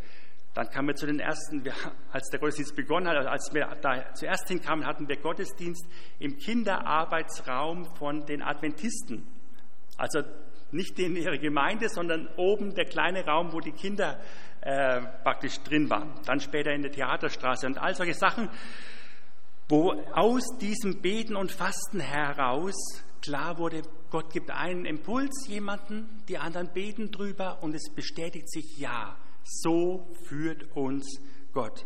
Dann 0.53 0.69
kamen 0.69 0.89
wir 0.89 0.95
zu 0.95 1.07
den 1.07 1.19
ersten, 1.19 1.63
als 2.11 2.29
der 2.29 2.39
Gottesdienst 2.39 2.75
begonnen 2.75 3.07
hat, 3.07 3.25
als 3.25 3.51
wir 3.55 3.65
da 3.81 4.13
zuerst 4.13 4.47
hinkamen, 4.49 4.85
hatten 4.85 5.07
wir 5.09 5.17
Gottesdienst 5.17 5.87
im 6.19 6.37
Kinderarbeitsraum 6.37 7.85
von 7.95 8.23
den 8.27 8.43
Adventisten. 8.43 9.25
Also 9.97 10.21
nicht 10.69 10.99
in 10.99 11.15
ihrer 11.15 11.39
Gemeinde, 11.39 11.89
sondern 11.89 12.27
oben 12.37 12.75
der 12.75 12.85
kleine 12.85 13.25
Raum, 13.25 13.51
wo 13.51 13.61
die 13.61 13.71
Kinder 13.71 14.19
äh, 14.61 15.01
praktisch 15.23 15.59
drin 15.61 15.89
waren. 15.89 16.13
Dann 16.27 16.39
später 16.39 16.71
in 16.71 16.83
der 16.83 16.91
Theaterstraße 16.91 17.65
und 17.65 17.79
all 17.79 17.95
solche 17.95 18.13
Sachen, 18.13 18.47
wo 19.69 19.91
aus 20.13 20.43
diesem 20.59 21.01
Beten 21.01 21.35
und 21.35 21.51
Fasten 21.51 21.99
heraus 21.99 22.75
klar 23.21 23.57
wurde, 23.57 23.81
Gott 24.09 24.31
gibt 24.31 24.51
einen 24.51 24.85
Impuls 24.85 25.47
jemanden, 25.47 26.23
die 26.29 26.37
anderen 26.37 26.71
beten 26.71 27.11
drüber 27.11 27.61
und 27.61 27.75
es 27.75 27.93
bestätigt 27.93 28.49
sich, 28.49 28.77
ja, 28.77 29.17
so 29.43 30.07
führt 30.27 30.75
uns 30.75 31.19
Gott. 31.53 31.85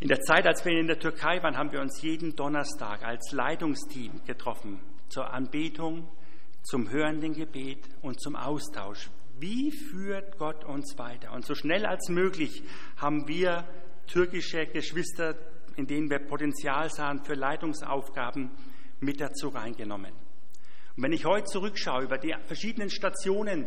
In 0.00 0.08
der 0.08 0.20
Zeit, 0.20 0.46
als 0.46 0.64
wir 0.64 0.78
in 0.78 0.86
der 0.86 0.98
Türkei 0.98 1.42
waren, 1.42 1.56
haben 1.56 1.72
wir 1.72 1.80
uns 1.80 2.02
jeden 2.02 2.36
Donnerstag 2.36 3.04
als 3.04 3.32
Leitungsteam 3.32 4.22
getroffen 4.24 4.80
zur 5.08 5.32
Anbetung, 5.32 6.08
zum 6.62 6.90
hörenden 6.90 7.32
Gebet 7.32 7.88
und 8.02 8.20
zum 8.20 8.36
Austausch. 8.36 9.10
Wie 9.38 9.72
führt 9.72 10.38
Gott 10.38 10.64
uns 10.64 10.98
weiter? 10.98 11.32
Und 11.32 11.44
so 11.44 11.54
schnell 11.54 11.86
als 11.86 12.08
möglich 12.08 12.62
haben 12.96 13.26
wir 13.28 13.64
türkische 14.06 14.66
Geschwister, 14.66 15.36
in 15.76 15.86
denen 15.86 16.10
wir 16.10 16.18
Potenzial 16.18 16.90
sahen 16.90 17.24
für 17.24 17.34
Leitungsaufgaben, 17.34 18.50
mit 19.00 19.20
dazu 19.20 19.48
reingenommen. 19.48 20.12
Und 20.96 21.02
wenn 21.02 21.12
ich 21.12 21.24
heute 21.24 21.46
zurückschaue 21.46 22.04
über 22.04 22.18
die 22.18 22.34
verschiedenen 22.46 22.90
Stationen, 22.90 23.66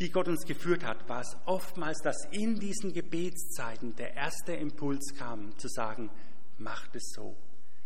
die 0.00 0.10
Gott 0.10 0.28
uns 0.28 0.46
geführt 0.46 0.84
hat, 0.84 1.08
war 1.08 1.20
es 1.20 1.36
oftmals, 1.44 2.00
dass 2.00 2.16
in 2.30 2.58
diesen 2.58 2.92
Gebetszeiten 2.92 3.94
der 3.96 4.14
erste 4.14 4.54
Impuls 4.54 5.14
kam, 5.16 5.56
zu 5.58 5.68
sagen, 5.68 6.10
macht 6.58 6.96
es 6.96 7.12
so, 7.14 7.36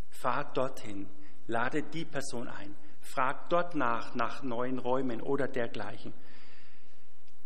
fahrt 0.09 0.57
dorthin, 0.57 1.09
lade 1.47 1.83
die 1.83 2.05
Person 2.05 2.49
ein. 2.49 2.75
Frag 3.01 3.49
dort 3.51 3.75
nach, 3.75 4.15
nach 4.15 4.43
neuen 4.43 4.79
Räumen 4.79 5.21
oder 5.21 5.47
dergleichen. 5.49 6.13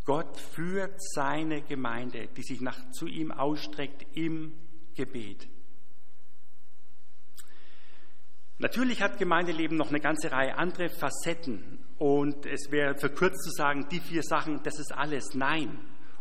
Gott 0.04 0.38
führt 0.38 0.94
seine 0.98 1.62
Gemeinde, 1.62 2.28
die 2.36 2.42
sich 2.42 2.60
nach, 2.60 2.90
zu 2.90 3.06
ihm 3.06 3.30
ausstreckt, 3.30 4.06
im 4.16 4.52
Gebet. 4.94 5.48
Natürlich 8.60 9.00
hat 9.00 9.16
Gemeindeleben 9.16 9.78
noch 9.78 9.88
eine 9.88 10.00
ganze 10.00 10.30
Reihe 10.30 10.58
andere 10.58 10.90
Facetten 10.90 11.78
und 11.96 12.44
es 12.44 12.70
wäre 12.70 12.94
verkürzt 12.94 13.42
zu 13.42 13.50
sagen, 13.52 13.86
die 13.90 14.00
vier 14.00 14.22
Sachen, 14.22 14.60
das 14.62 14.78
ist 14.78 14.92
alles. 14.92 15.34
Nein. 15.34 15.78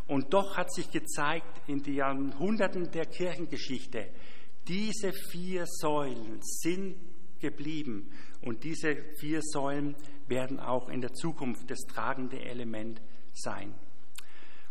Und 0.08 0.34
doch 0.34 0.56
hat 0.56 0.74
sich 0.74 0.90
gezeigt 0.90 1.62
in 1.68 1.84
den 1.84 1.96
Jahrhunderten 1.96 2.92
der 2.92 3.08
Kirchengeschichte, 3.08 4.08
diese 4.70 5.12
vier 5.12 5.66
Säulen 5.66 6.40
sind 6.42 6.96
geblieben 7.42 8.10
und 8.42 8.64
diese 8.64 8.96
vier 9.20 9.42
Säulen 9.42 9.98
werden 10.30 10.62
auch 10.62 10.88
in 10.88 11.02
der 11.02 11.12
Zukunft 11.12 11.70
das 11.70 11.80
tragende 11.94 12.40
Element 12.40 13.02
sein. 13.34 13.76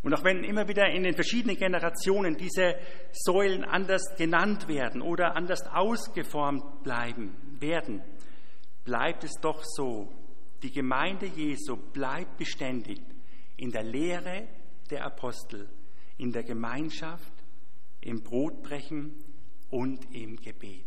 Und 0.03 0.15
auch 0.15 0.25
wenn 0.25 0.43
immer 0.43 0.69
wieder 0.69 0.89
in 0.89 1.03
den 1.03 1.15
verschiedenen 1.15 1.57
Generationen 1.57 2.39
diese 2.39 2.77
Säulen 3.13 3.63
anders 3.65 4.17
genannt 4.17 4.69
werden 4.69 5.03
oder 5.03 5.37
anders 5.37 5.67
ausgeformt 5.67 6.83
bleiben 6.83 7.48
werden, 7.61 8.03
bleibt 8.85 9.25
es 9.25 9.33
doch 9.41 9.63
so, 9.65 10.13
die 10.63 10.71
Gemeinde 10.71 11.27
Jesu 11.27 11.77
bleibt 11.77 12.37
beständig 12.37 13.01
in 13.57 13.71
der 13.71 13.85
Lehre 13.85 14.49
der 14.91 15.05
Apostel, 15.05 15.69
in 16.17 16.33
der 16.33 16.43
Gemeinschaft, 16.43 17.33
im 18.01 18.23
Brotbrechen 18.23 19.15
und 19.71 20.13
im 20.15 20.37
Gebet. 20.37 20.87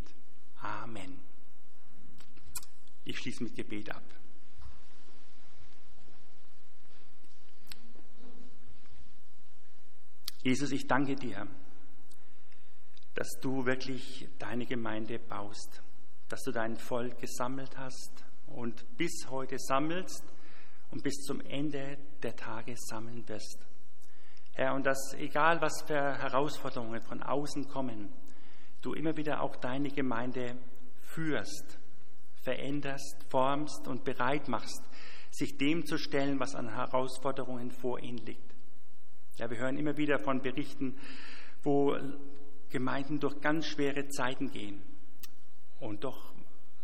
Amen. 0.60 1.20
Ich 3.04 3.18
schließe 3.18 3.44
mit 3.44 3.54
Gebet 3.54 3.90
ab. 3.90 4.02
Jesus, 10.42 10.72
ich 10.72 10.86
danke 10.86 11.14
dir, 11.14 11.46
dass 13.14 13.28
du 13.40 13.64
wirklich 13.64 14.28
deine 14.38 14.66
Gemeinde 14.66 15.18
baust, 15.18 15.82
dass 16.32 16.44
du 16.44 16.50
dein 16.50 16.78
Volk 16.78 17.18
gesammelt 17.18 17.76
hast 17.76 18.24
und 18.46 18.96
bis 18.96 19.26
heute 19.28 19.58
sammelst 19.58 20.24
und 20.90 21.02
bis 21.02 21.16
zum 21.26 21.42
Ende 21.42 21.98
der 22.22 22.34
Tage 22.34 22.74
sammeln 22.74 23.28
wirst. 23.28 23.58
Herr, 24.54 24.72
und 24.72 24.86
dass 24.86 25.12
egal 25.18 25.60
was 25.60 25.82
für 25.82 25.94
Herausforderungen 25.94 27.02
von 27.02 27.22
außen 27.22 27.68
kommen, 27.68 28.08
du 28.80 28.94
immer 28.94 29.14
wieder 29.18 29.42
auch 29.42 29.56
deine 29.56 29.90
Gemeinde 29.90 30.56
führst, 31.02 31.78
veränderst, 32.42 33.26
formst 33.28 33.86
und 33.86 34.02
bereit 34.04 34.48
machst, 34.48 34.82
sich 35.30 35.58
dem 35.58 35.84
zu 35.84 35.98
stellen, 35.98 36.40
was 36.40 36.54
an 36.54 36.74
Herausforderungen 36.74 37.70
vor 37.70 38.00
ihnen 38.00 38.24
liegt. 38.24 38.54
Ja, 39.36 39.50
wir 39.50 39.58
hören 39.58 39.76
immer 39.76 39.98
wieder 39.98 40.18
von 40.18 40.40
Berichten, 40.40 40.96
wo 41.62 41.94
Gemeinden 42.70 43.20
durch 43.20 43.38
ganz 43.42 43.66
schwere 43.66 44.08
Zeiten 44.08 44.50
gehen. 44.50 44.91
Und 45.82 46.04
doch 46.04 46.32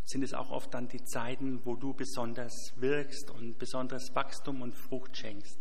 sind 0.02 0.24
es 0.24 0.34
auch 0.34 0.50
oft 0.50 0.74
dann 0.74 0.88
die 0.88 1.04
Zeiten, 1.04 1.60
wo 1.64 1.76
du 1.76 1.94
besonders 1.94 2.72
wirkst 2.76 3.30
und 3.30 3.56
besonderes 3.56 4.12
Wachstum 4.14 4.60
und 4.60 4.74
Frucht 4.74 5.16
schenkst. 5.16 5.56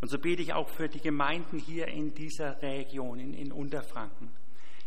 Und 0.00 0.08
so 0.08 0.18
bete 0.18 0.40
ich 0.40 0.54
auch 0.54 0.68
für 0.70 0.88
die 0.88 1.00
Gemeinden 1.00 1.58
hier 1.58 1.88
in 1.88 2.14
dieser 2.14 2.62
Region, 2.62 3.18
in, 3.18 3.34
in 3.34 3.52
Unterfranken. 3.52 4.30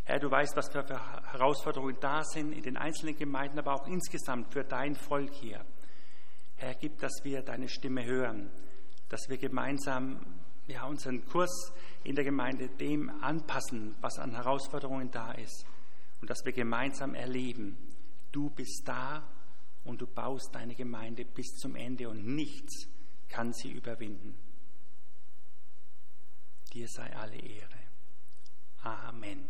Herr, 0.06 0.20
du 0.20 0.32
weißt, 0.32 0.56
was 0.56 0.70
für 0.70 0.86
Herausforderungen 1.32 1.98
da 2.00 2.24
sind 2.24 2.52
in 2.52 2.64
den 2.64 2.78
einzelnen 2.78 3.16
Gemeinden, 3.16 3.60
aber 3.60 3.76
auch 3.76 3.88
insgesamt 3.88 4.52
für 4.52 4.64
dein 4.64 4.96
Volk 4.96 5.34
hier. 5.34 5.64
Herr, 6.56 6.74
gib, 6.74 6.98
dass 6.98 7.24
wir 7.24 7.44
deine 7.44 7.70
Stimme 7.70 8.06
hören, 8.06 8.50
dass 9.10 9.30
wir 9.30 9.38
gemeinsam 9.38 10.26
ja, 10.66 10.86
unseren 10.86 11.24
Kurs 11.26 11.72
in 12.04 12.16
der 12.16 12.24
Gemeinde 12.24 12.70
dem 12.70 13.12
anpassen, 13.22 13.96
was 14.02 14.18
an 14.18 14.32
Herausforderungen 14.32 15.12
da 15.12 15.34
ist. 15.34 15.66
Und 16.22 16.30
dass 16.30 16.44
wir 16.46 16.54
gemeinsam 16.54 17.14
erleben, 17.14 17.78
du 18.32 18.50
bist 18.50 18.84
da 18.86 19.28
und 19.84 20.02
du 20.02 20.08
baust 20.08 20.54
deine 20.54 20.76
Gemeinde 20.76 21.26
bis 21.26 21.56
zum 21.58 21.76
Ende 21.76 22.10
und 22.10 22.26
nichts 22.26 22.88
kann 23.30 23.54
sie 23.54 23.72
überwinden. 23.72 24.36
Dir 26.74 26.88
sei 26.88 27.16
alle 27.16 27.38
Ehre. 27.38 27.80
Amen. 28.82 29.46